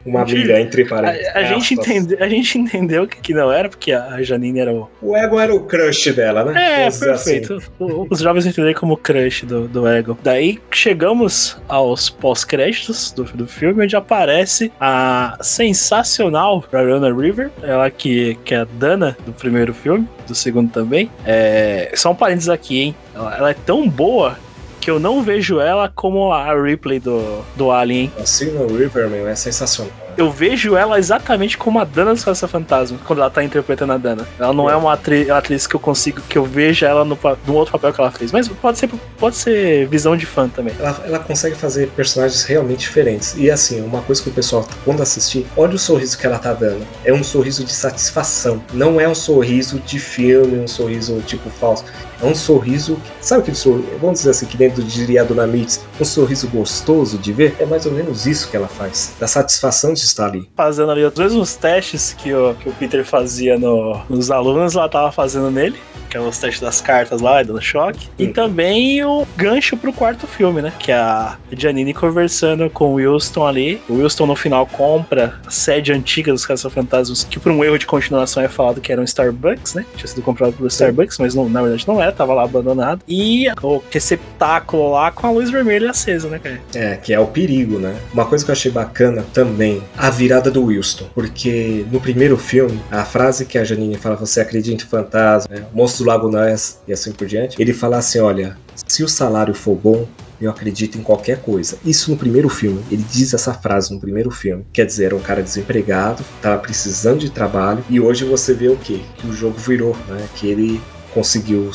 Uma 0.04 0.22
amiga 0.22 0.60
entre 0.60 0.82
A, 0.82 0.88
parênteses. 0.88 1.28
a 1.34 1.42
gente, 1.44 1.74
aspas. 1.74 1.86
entende, 1.88 2.16
a 2.20 2.28
gente 2.28 2.58
entendeu 2.58 3.06
que, 3.06 3.20
que 3.20 3.32
não 3.34 3.52
era, 3.52 3.68
porque 3.68 3.92
a 3.92 4.20
Janine 4.22 4.58
era 4.60 4.72
o. 4.72 4.88
O 5.00 5.16
ego 5.16 5.38
era 5.38 5.54
o 5.54 5.60
crush 5.64 6.12
dela, 6.12 6.44
né? 6.44 6.52
É, 6.60 6.78
Vamos 6.90 6.98
perfeito. 6.98 7.58
O- 7.78 8.06
Os 8.10 8.18
jovens 8.20 8.46
entenderam 8.46 8.78
como 8.78 8.96
crush 8.96 9.44
do, 9.44 9.68
do 9.68 9.86
Ego. 9.86 10.18
Daí 10.22 10.58
chegamos 10.70 11.56
aos 11.68 12.10
pós-créditos 12.10 13.12
do, 13.12 13.24
do 13.24 13.46
filme, 13.46 13.84
onde 13.84 13.94
aparece 13.96 14.72
a 14.80 15.38
sensacional 15.40 16.64
Rarana 16.72 17.12
River, 17.14 17.50
ela 17.62 17.90
que, 17.90 18.36
que 18.44 18.54
é 18.54 18.58
a 18.58 18.64
Dana 18.64 19.16
do 19.24 19.32
primeiro 19.32 19.72
filme, 19.74 20.08
do 20.26 20.34
segundo 20.34 20.70
também. 20.70 21.10
É, 21.26 21.90
só 21.94 22.10
um 22.10 22.14
parênteses 22.14 22.48
aqui, 22.48 22.80
hein? 22.80 22.96
Ela, 23.14 23.36
ela 23.36 23.50
é 23.50 23.54
tão 23.54 23.88
boa 23.88 24.36
que 24.82 24.90
eu 24.90 24.98
não 24.98 25.22
vejo 25.22 25.60
ela 25.60 25.88
como 25.88 26.32
a 26.32 26.52
Ripley 26.60 26.98
do, 26.98 27.44
do 27.54 27.70
Alien, 27.70 28.00
hein? 28.00 28.12
Assim, 28.20 28.50
no 28.50 28.66
River, 28.66 29.08
meu, 29.08 29.28
é 29.28 29.34
sensacional. 29.36 29.92
Eu 30.16 30.30
vejo 30.30 30.76
ela 30.76 30.98
exatamente 30.98 31.56
como 31.56 31.78
a 31.78 31.84
Dana 31.84 32.12
dos 32.12 32.22
Caça-Fantasma, 32.24 32.98
quando 33.06 33.20
ela 33.20 33.30
tá 33.30 33.42
interpretando 33.42 33.92
a 33.92 33.96
Dana. 33.96 34.26
Ela 34.38 34.52
não 34.52 34.68
é, 34.68 34.76
uma 34.76 34.92
atri- 34.92 35.30
atriz 35.30 35.66
que 35.66 35.74
eu 35.74 35.80
consigo, 35.80 36.20
que 36.28 36.36
eu 36.36 36.44
veja 36.44 36.86
ela 36.86 37.02
no, 37.02 37.16
no 37.46 37.54
outro 37.54 37.72
papel 37.72 37.92
que 37.94 38.00
ela 38.00 38.10
fez. 38.10 38.30
Mas 38.32 38.46
pode 38.48 38.76
ser, 38.76 38.90
pode 39.18 39.36
ser 39.36 39.86
visão 39.88 40.14
de 40.16 40.26
fã 40.26 40.48
também. 40.48 40.74
Ela, 40.78 41.00
ela 41.06 41.18
consegue 41.20 41.54
fazer 41.56 41.88
personagens 41.96 42.42
realmente 42.42 42.80
diferentes. 42.80 43.34
E 43.38 43.50
assim, 43.50 43.80
uma 43.80 44.02
coisa 44.02 44.20
que 44.20 44.28
o 44.28 44.32
pessoal, 44.32 44.68
quando 44.84 45.00
assistir, 45.00 45.46
olha 45.56 45.76
o 45.76 45.78
sorriso 45.78 46.18
que 46.18 46.26
ela 46.26 46.38
tá 46.38 46.52
dando. 46.52 46.84
É 47.04 47.14
um 47.14 47.24
sorriso 47.24 47.64
de 47.64 47.72
satisfação. 47.72 48.62
Não 48.74 49.00
é 49.00 49.08
um 49.08 49.14
sorriso 49.14 49.78
de 49.78 49.98
filme, 49.98 50.58
um 50.58 50.68
sorriso 50.68 51.22
tipo 51.24 51.48
falso. 51.48 51.84
É 52.22 52.26
um 52.26 52.34
sorriso. 52.34 52.96
Sabe 53.20 53.42
aquele 53.42 53.56
sorriso? 53.56 53.88
Vamos 54.00 54.18
dizer 54.20 54.30
assim, 54.30 54.46
que 54.46 54.56
dentro 54.56 54.82
a 55.18 55.24
Dona 55.24 55.46
Mix, 55.46 55.84
um 56.00 56.04
sorriso 56.04 56.48
gostoso 56.48 57.18
de 57.18 57.32
ver? 57.32 57.56
É 57.58 57.66
mais 57.66 57.84
ou 57.86 57.92
menos 57.92 58.26
isso 58.26 58.48
que 58.48 58.56
ela 58.56 58.68
faz. 58.68 59.12
Da 59.18 59.26
satisfação 59.26 59.92
de 59.92 60.00
estar 60.00 60.26
ali. 60.26 60.48
Fazendo 60.56 60.90
ali 60.92 61.04
os 61.04 61.14
mesmos 61.14 61.54
testes 61.54 62.12
que 62.12 62.32
o, 62.32 62.54
que 62.54 62.68
o 62.68 62.72
Peter 62.72 63.04
fazia 63.04 63.58
no- 63.58 64.00
nos 64.08 64.30
alunos, 64.30 64.74
ela 64.76 64.88
tava 64.88 65.10
fazendo 65.10 65.50
nele. 65.50 65.78
Que 66.12 66.18
é 66.18 66.20
os 66.20 66.36
testes 66.36 66.60
das 66.60 66.78
cartas 66.82 67.22
lá, 67.22 67.42
dando 67.42 67.62
choque. 67.62 68.06
E 68.18 68.26
Hum. 68.26 68.32
também 68.34 69.02
o 69.02 69.26
gancho 69.34 69.78
pro 69.78 69.94
quarto 69.94 70.26
filme, 70.26 70.60
né? 70.60 70.70
Que 70.78 70.92
é 70.92 70.94
a 70.96 71.38
Janine 71.56 71.94
conversando 71.94 72.68
com 72.68 72.90
o 72.90 72.94
Wilson 72.96 73.46
ali. 73.46 73.80
O 73.88 73.94
Wilson 73.94 74.26
no 74.26 74.36
final 74.36 74.66
compra 74.66 75.40
a 75.46 75.50
sede 75.50 75.90
antiga 75.90 76.30
dos 76.30 76.44
Caça-Fantasmas, 76.44 77.24
que 77.24 77.40
por 77.40 77.50
um 77.50 77.64
erro 77.64 77.78
de 77.78 77.86
continuação 77.86 78.42
é 78.42 78.48
falado 78.48 78.78
que 78.78 78.92
era 78.92 79.00
um 79.00 79.04
Starbucks, 79.04 79.72
né? 79.72 79.86
Tinha 79.96 80.06
sido 80.06 80.20
comprado 80.20 80.52
pelo 80.52 80.68
Starbucks, 80.68 81.16
mas 81.18 81.34
não- 81.34 81.48
na 81.48 81.62
verdade 81.62 81.88
não 81.88 82.00
era, 82.02 82.12
tava 82.12 82.34
lá 82.34 82.42
abandonado. 82.44 83.00
E 83.08 83.46
o 83.62 83.80
receptáculo 83.90 84.90
lá 84.92 85.10
com 85.10 85.26
a 85.26 85.30
luz 85.30 85.48
vermelha 85.50 85.90
acesa, 85.90 86.28
né, 86.28 86.38
cara? 86.38 86.60
É, 86.74 86.96
que 86.96 87.14
é 87.14 87.18
o 87.18 87.26
perigo, 87.26 87.78
né? 87.78 87.94
Uma 88.12 88.26
coisa 88.26 88.44
que 88.44 88.50
eu 88.50 88.52
achei 88.52 88.70
bacana 88.70 89.24
também, 89.32 89.82
a 89.96 90.10
virada 90.10 90.50
do 90.50 90.64
Wilson. 90.66 91.06
Porque 91.14 91.86
no 91.90 92.00
primeiro 92.02 92.36
filme, 92.36 92.78
a 92.90 93.02
frase 93.04 93.46
que 93.46 93.56
a 93.56 93.64
Janine 93.64 93.96
fala, 93.96 94.14
você 94.16 94.40
acredita 94.42 94.84
em 94.84 94.86
fantasma, 94.86 95.54
né? 95.56 95.64
monstro 95.72 96.01
do 96.02 96.08
Lago 96.08 96.28
Ness 96.28 96.80
e 96.86 96.92
assim 96.92 97.12
por 97.12 97.26
diante, 97.26 97.60
ele 97.60 97.72
fala 97.72 97.98
assim, 97.98 98.18
olha, 98.18 98.56
se 98.86 99.02
o 99.02 99.08
salário 99.08 99.54
for 99.54 99.76
bom, 99.76 100.06
eu 100.40 100.50
acredito 100.50 100.98
em 100.98 101.02
qualquer 101.02 101.40
coisa. 101.40 101.78
Isso 101.84 102.10
no 102.10 102.16
primeiro 102.16 102.48
filme. 102.48 102.82
Ele 102.90 103.04
diz 103.08 103.32
essa 103.32 103.54
frase 103.54 103.94
no 103.94 104.00
primeiro 104.00 104.30
filme. 104.30 104.66
Quer 104.72 104.84
dizer, 104.84 105.04
era 105.06 105.16
um 105.16 105.20
cara 105.20 105.40
desempregado, 105.40 106.24
tava 106.40 106.58
precisando 106.58 107.20
de 107.20 107.30
trabalho, 107.30 107.84
e 107.88 108.00
hoje 108.00 108.24
você 108.24 108.52
vê 108.52 108.68
o 108.68 108.76
quê? 108.76 109.00
Que 109.16 109.28
o 109.28 109.32
jogo 109.32 109.56
virou, 109.56 109.96
né? 110.08 110.26
Que 110.34 110.48
ele 110.48 110.80
conseguiu 111.14 111.70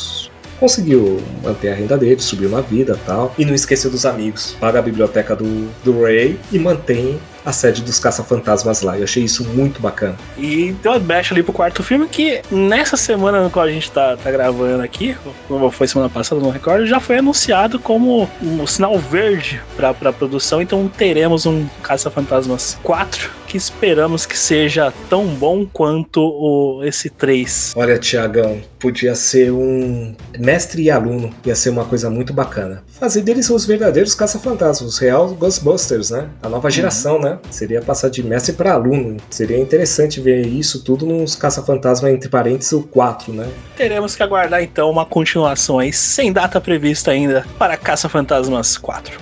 conseguiu 0.59 1.21
manter 1.43 1.69
a 1.69 1.75
renda 1.75 1.95
dele, 1.95 2.19
subiu 2.19 2.49
na 2.49 2.61
vida 2.61 2.99
tal, 3.05 3.33
e 3.37 3.45
não 3.45 3.53
esqueceu 3.53 3.91
dos 3.91 4.07
amigos. 4.07 4.55
Paga 4.59 4.79
a 4.79 4.81
biblioteca 4.81 5.35
do, 5.35 5.69
do 5.83 6.01
Ray 6.01 6.39
e 6.51 6.57
mantém 6.57 7.19
a 7.47 7.53
sede 7.53 7.81
dos 7.81 7.97
caça-fantasmas 7.97 8.81
lá. 8.81 8.97
Eu 8.97 9.05
achei 9.05 9.23
isso 9.23 9.45
muito 9.45 9.81
bacana. 9.81 10.17
E 10.37 10.75
deu 10.83 10.91
uma 10.91 10.99
brecha 10.99 11.33
ali 11.33 11.41
pro 11.41 11.53
quarto 11.53 11.81
filme 11.81 12.05
que 12.05 12.41
nessa 12.51 12.97
semana 12.97 13.41
no 13.41 13.49
qual 13.49 13.65
a 13.65 13.71
gente 13.71 13.89
tá, 13.89 14.17
tá 14.17 14.29
gravando 14.29 14.83
aqui, 14.83 15.15
como 15.47 15.71
foi 15.71 15.87
semana 15.87 16.09
passada, 16.09 16.41
não 16.41 16.49
recordo, 16.49 16.85
já 16.85 16.99
foi 16.99 17.19
anunciado 17.19 17.79
como 17.79 18.29
um 18.43 18.67
sinal 18.67 18.99
verde 18.99 19.61
pra, 19.77 19.93
pra 19.93 20.11
produção, 20.11 20.61
então 20.61 20.89
teremos 20.89 21.45
um 21.45 21.65
Caça-Fantasmas 21.81 22.77
4 22.83 23.37
que 23.47 23.55
esperamos 23.55 24.25
que 24.25 24.37
seja 24.37 24.93
tão 25.09 25.25
bom 25.25 25.65
quanto 25.65 26.21
o, 26.21 26.83
esse 26.83 27.09
3. 27.09 27.73
Olha, 27.77 27.97
Tiagão, 27.97 28.61
podia 28.77 29.15
ser 29.15 29.51
um 29.51 30.13
mestre 30.37 30.83
e 30.83 30.91
aluno, 30.91 31.33
ia 31.45 31.55
ser 31.55 31.69
uma 31.69 31.85
coisa 31.85 32.09
muito 32.09 32.33
bacana. 32.33 32.83
Fazer 32.99 33.21
deles 33.21 33.49
os 33.49 33.65
verdadeiros 33.65 34.13
caça-fantasmas, 34.13 34.93
os 34.93 34.99
real 34.99 35.29
Ghostbusters, 35.33 36.09
né? 36.11 36.29
A 36.43 36.49
nova 36.49 36.69
geração, 36.69 37.19
né? 37.19 37.36
Seria 37.49 37.81
passar 37.81 38.09
de 38.09 38.23
mestre 38.23 38.53
para 38.53 38.73
aluno. 38.73 39.17
Seria 39.29 39.57
interessante 39.57 40.19
ver 40.19 40.45
isso 40.45 40.83
tudo 40.83 41.05
nos 41.05 41.35
caça-fantasma, 41.35 42.09
entre 42.11 42.29
parênteses, 42.29 42.73
o 42.73 42.83
4, 42.83 43.33
né? 43.33 43.47
Teremos 43.75 44.15
que 44.15 44.23
aguardar 44.23 44.63
então 44.63 44.89
uma 44.89 45.05
continuação 45.05 45.79
aí, 45.79 45.91
sem 45.93 46.31
data 46.31 46.59
prevista 46.59 47.11
ainda, 47.11 47.45
para 47.57 47.77
Caça-Fantasmas 47.77 48.77
4. 48.77 49.17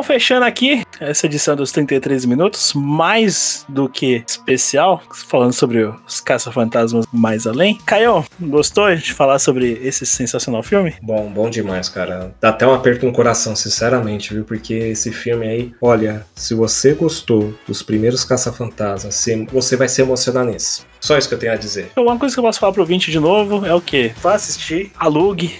Então, 0.00 0.14
fechando 0.14 0.46
aqui 0.46 0.82
essa 0.98 1.26
edição 1.26 1.54
dos 1.54 1.70
33 1.72 2.24
minutos, 2.24 2.72
mais 2.74 3.66
do 3.68 3.86
que 3.86 4.24
especial, 4.26 5.02
falando 5.28 5.52
sobre 5.52 5.82
os 6.06 6.22
caça-fantasmas 6.22 7.04
mais 7.12 7.46
além. 7.46 7.76
Caio, 7.84 8.24
gostou 8.40 8.94
de 8.96 9.12
falar 9.12 9.38
sobre 9.38 9.78
esse 9.82 10.06
sensacional 10.06 10.62
filme? 10.62 10.94
Bom, 11.02 11.30
bom 11.30 11.50
demais, 11.50 11.90
cara. 11.90 12.34
Dá 12.40 12.48
até 12.48 12.66
um 12.66 12.72
aperto 12.72 13.04
no 13.04 13.12
coração, 13.12 13.54
sinceramente, 13.54 14.32
viu? 14.32 14.42
Porque 14.42 14.72
esse 14.72 15.12
filme 15.12 15.46
aí, 15.46 15.74
olha, 15.82 16.24
se 16.34 16.54
você 16.54 16.94
gostou 16.94 17.52
dos 17.68 17.82
primeiros 17.82 18.24
Caça-Fantasmas, 18.24 19.22
você- 19.52 19.76
vai 19.76 19.88
se 19.88 20.00
emocionar 20.00 20.46
nesse. 20.46 20.88
Só 21.00 21.16
isso 21.16 21.28
que 21.28 21.34
eu 21.34 21.38
tenho 21.38 21.52
a 21.52 21.56
dizer. 21.56 21.88
Então, 21.92 22.04
uma 22.04 22.18
coisa 22.18 22.34
que 22.34 22.38
eu 22.38 22.44
posso 22.44 22.60
falar 22.60 22.72
pro 22.72 22.82
ouvinte 22.82 23.10
de 23.10 23.18
novo 23.18 23.64
é 23.64 23.74
o 23.74 23.80
quê? 23.80 24.12
Vá 24.22 24.34
assistir, 24.34 24.92
alugue, 24.98 25.58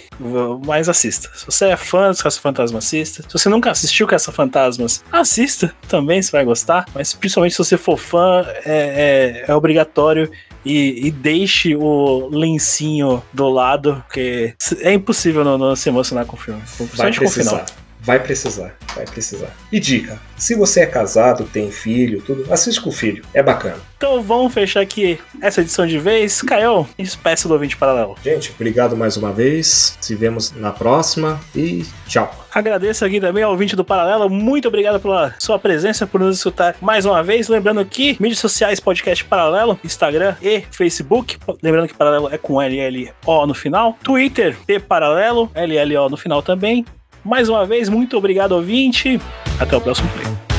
mas 0.67 0.89
assista. 0.89 1.31
Se 1.35 1.47
você 1.47 1.67
é 1.67 1.77
fã 1.77 2.11
dos 2.11 2.21
Caça-Fantasmas, 2.23 2.85
assista. 2.85 3.23
Se 3.23 3.33
você 3.33 3.49
nunca 3.49 3.71
assistiu 3.71 4.07
Caça-Fantasmas, 4.07 5.03
assista 5.11 5.73
também, 5.89 6.21
você 6.21 6.31
vai 6.31 6.45
gostar. 6.45 6.85
Mas 6.95 7.13
principalmente 7.15 7.53
se 7.53 7.59
você 7.59 7.77
for 7.77 7.97
fã, 7.99 8.45
é, 8.65 9.45
é- 9.47 9.51
é 9.51 9.55
obrigatório. 9.55 10.31
E, 10.63 11.07
e 11.07 11.11
deixe 11.11 11.75
o 11.75 12.29
lencinho 12.31 13.23
do 13.33 13.49
lado, 13.49 14.05
porque 14.07 14.55
é 14.83 14.93
impossível 14.93 15.43
não, 15.43 15.57
não 15.57 15.75
se 15.75 15.89
emocionar 15.89 16.27
com 16.27 16.37
o 16.37 16.39
filme. 16.39 16.61
Principalmente 16.77 17.19
com 17.19 17.25
o 17.25 17.31
final. 17.31 17.65
Vai 18.03 18.19
precisar, 18.19 18.75
vai 18.95 19.05
precisar. 19.05 19.55
E 19.71 19.79
dica: 19.79 20.19
se 20.37 20.55
você 20.55 20.81
é 20.81 20.87
casado, 20.87 21.45
tem 21.45 21.71
filho, 21.71 22.23
tudo, 22.23 22.51
assiste 22.53 22.81
com 22.81 22.91
o 22.91 22.93
filho. 22.93 23.25
É 23.35 23.43
bacana. 23.43 23.77
Então 23.97 24.23
vamos 24.23 24.55
fechar 24.55 24.81
aqui 24.81 25.19
essa 25.43 25.61
edição 25.61 25.87
de 25.87 25.99
vez. 25.99 26.41
Caio, 26.41 26.89
espécie 26.99 27.47
do 27.47 27.53
ouvinte 27.53 27.77
paralelo. 27.77 28.17
Gente, 28.25 28.51
obrigado 28.53 28.97
mais 28.97 29.19
uma 29.19 29.33
vez. 29.33 29.99
Se 30.01 30.15
vemos 30.15 30.53
na 30.53 30.73
próxima 30.73 31.39
e 31.55 31.85
tchau. 32.07 32.35
Agradeço 32.53 33.05
aqui 33.05 33.21
também 33.21 33.45
ao 33.45 33.53
ouvinte 33.53 33.77
do 33.77 33.85
Paralelo. 33.85 34.29
Muito 34.29 34.67
obrigado 34.67 34.99
pela 34.99 35.35
sua 35.39 35.59
presença, 35.59 36.07
por 36.07 36.21
nos 36.21 36.39
escutar 36.39 36.75
mais 36.81 37.05
uma 37.05 37.23
vez. 37.23 37.49
Lembrando 37.49 37.85
que 37.85 38.17
mídias 38.19 38.39
sociais, 38.39 38.81
podcast 38.81 39.25
Paralelo, 39.25 39.79
Instagram 39.85 40.35
e 40.43 40.63
Facebook. 40.73 41.39
Lembrando 41.63 41.87
que 41.87 41.95
Paralelo 41.95 42.29
é 42.33 42.39
com 42.39 42.59
LLO 42.59 43.47
no 43.47 43.55
final. 43.55 43.97
Twitter, 44.03 44.57
P 44.67 44.81
Paralelo, 44.81 45.51
LLO 45.55 46.09
no 46.09 46.17
final 46.17 46.43
também. 46.43 46.85
Mais 47.25 47.49
uma 47.49 47.65
vez, 47.67 47.89
muito 47.89 48.17
obrigado, 48.17 48.53
ouvinte. 48.53 49.21
Até 49.59 49.77
o 49.77 49.81
próximo 49.81 50.09
play. 50.11 50.50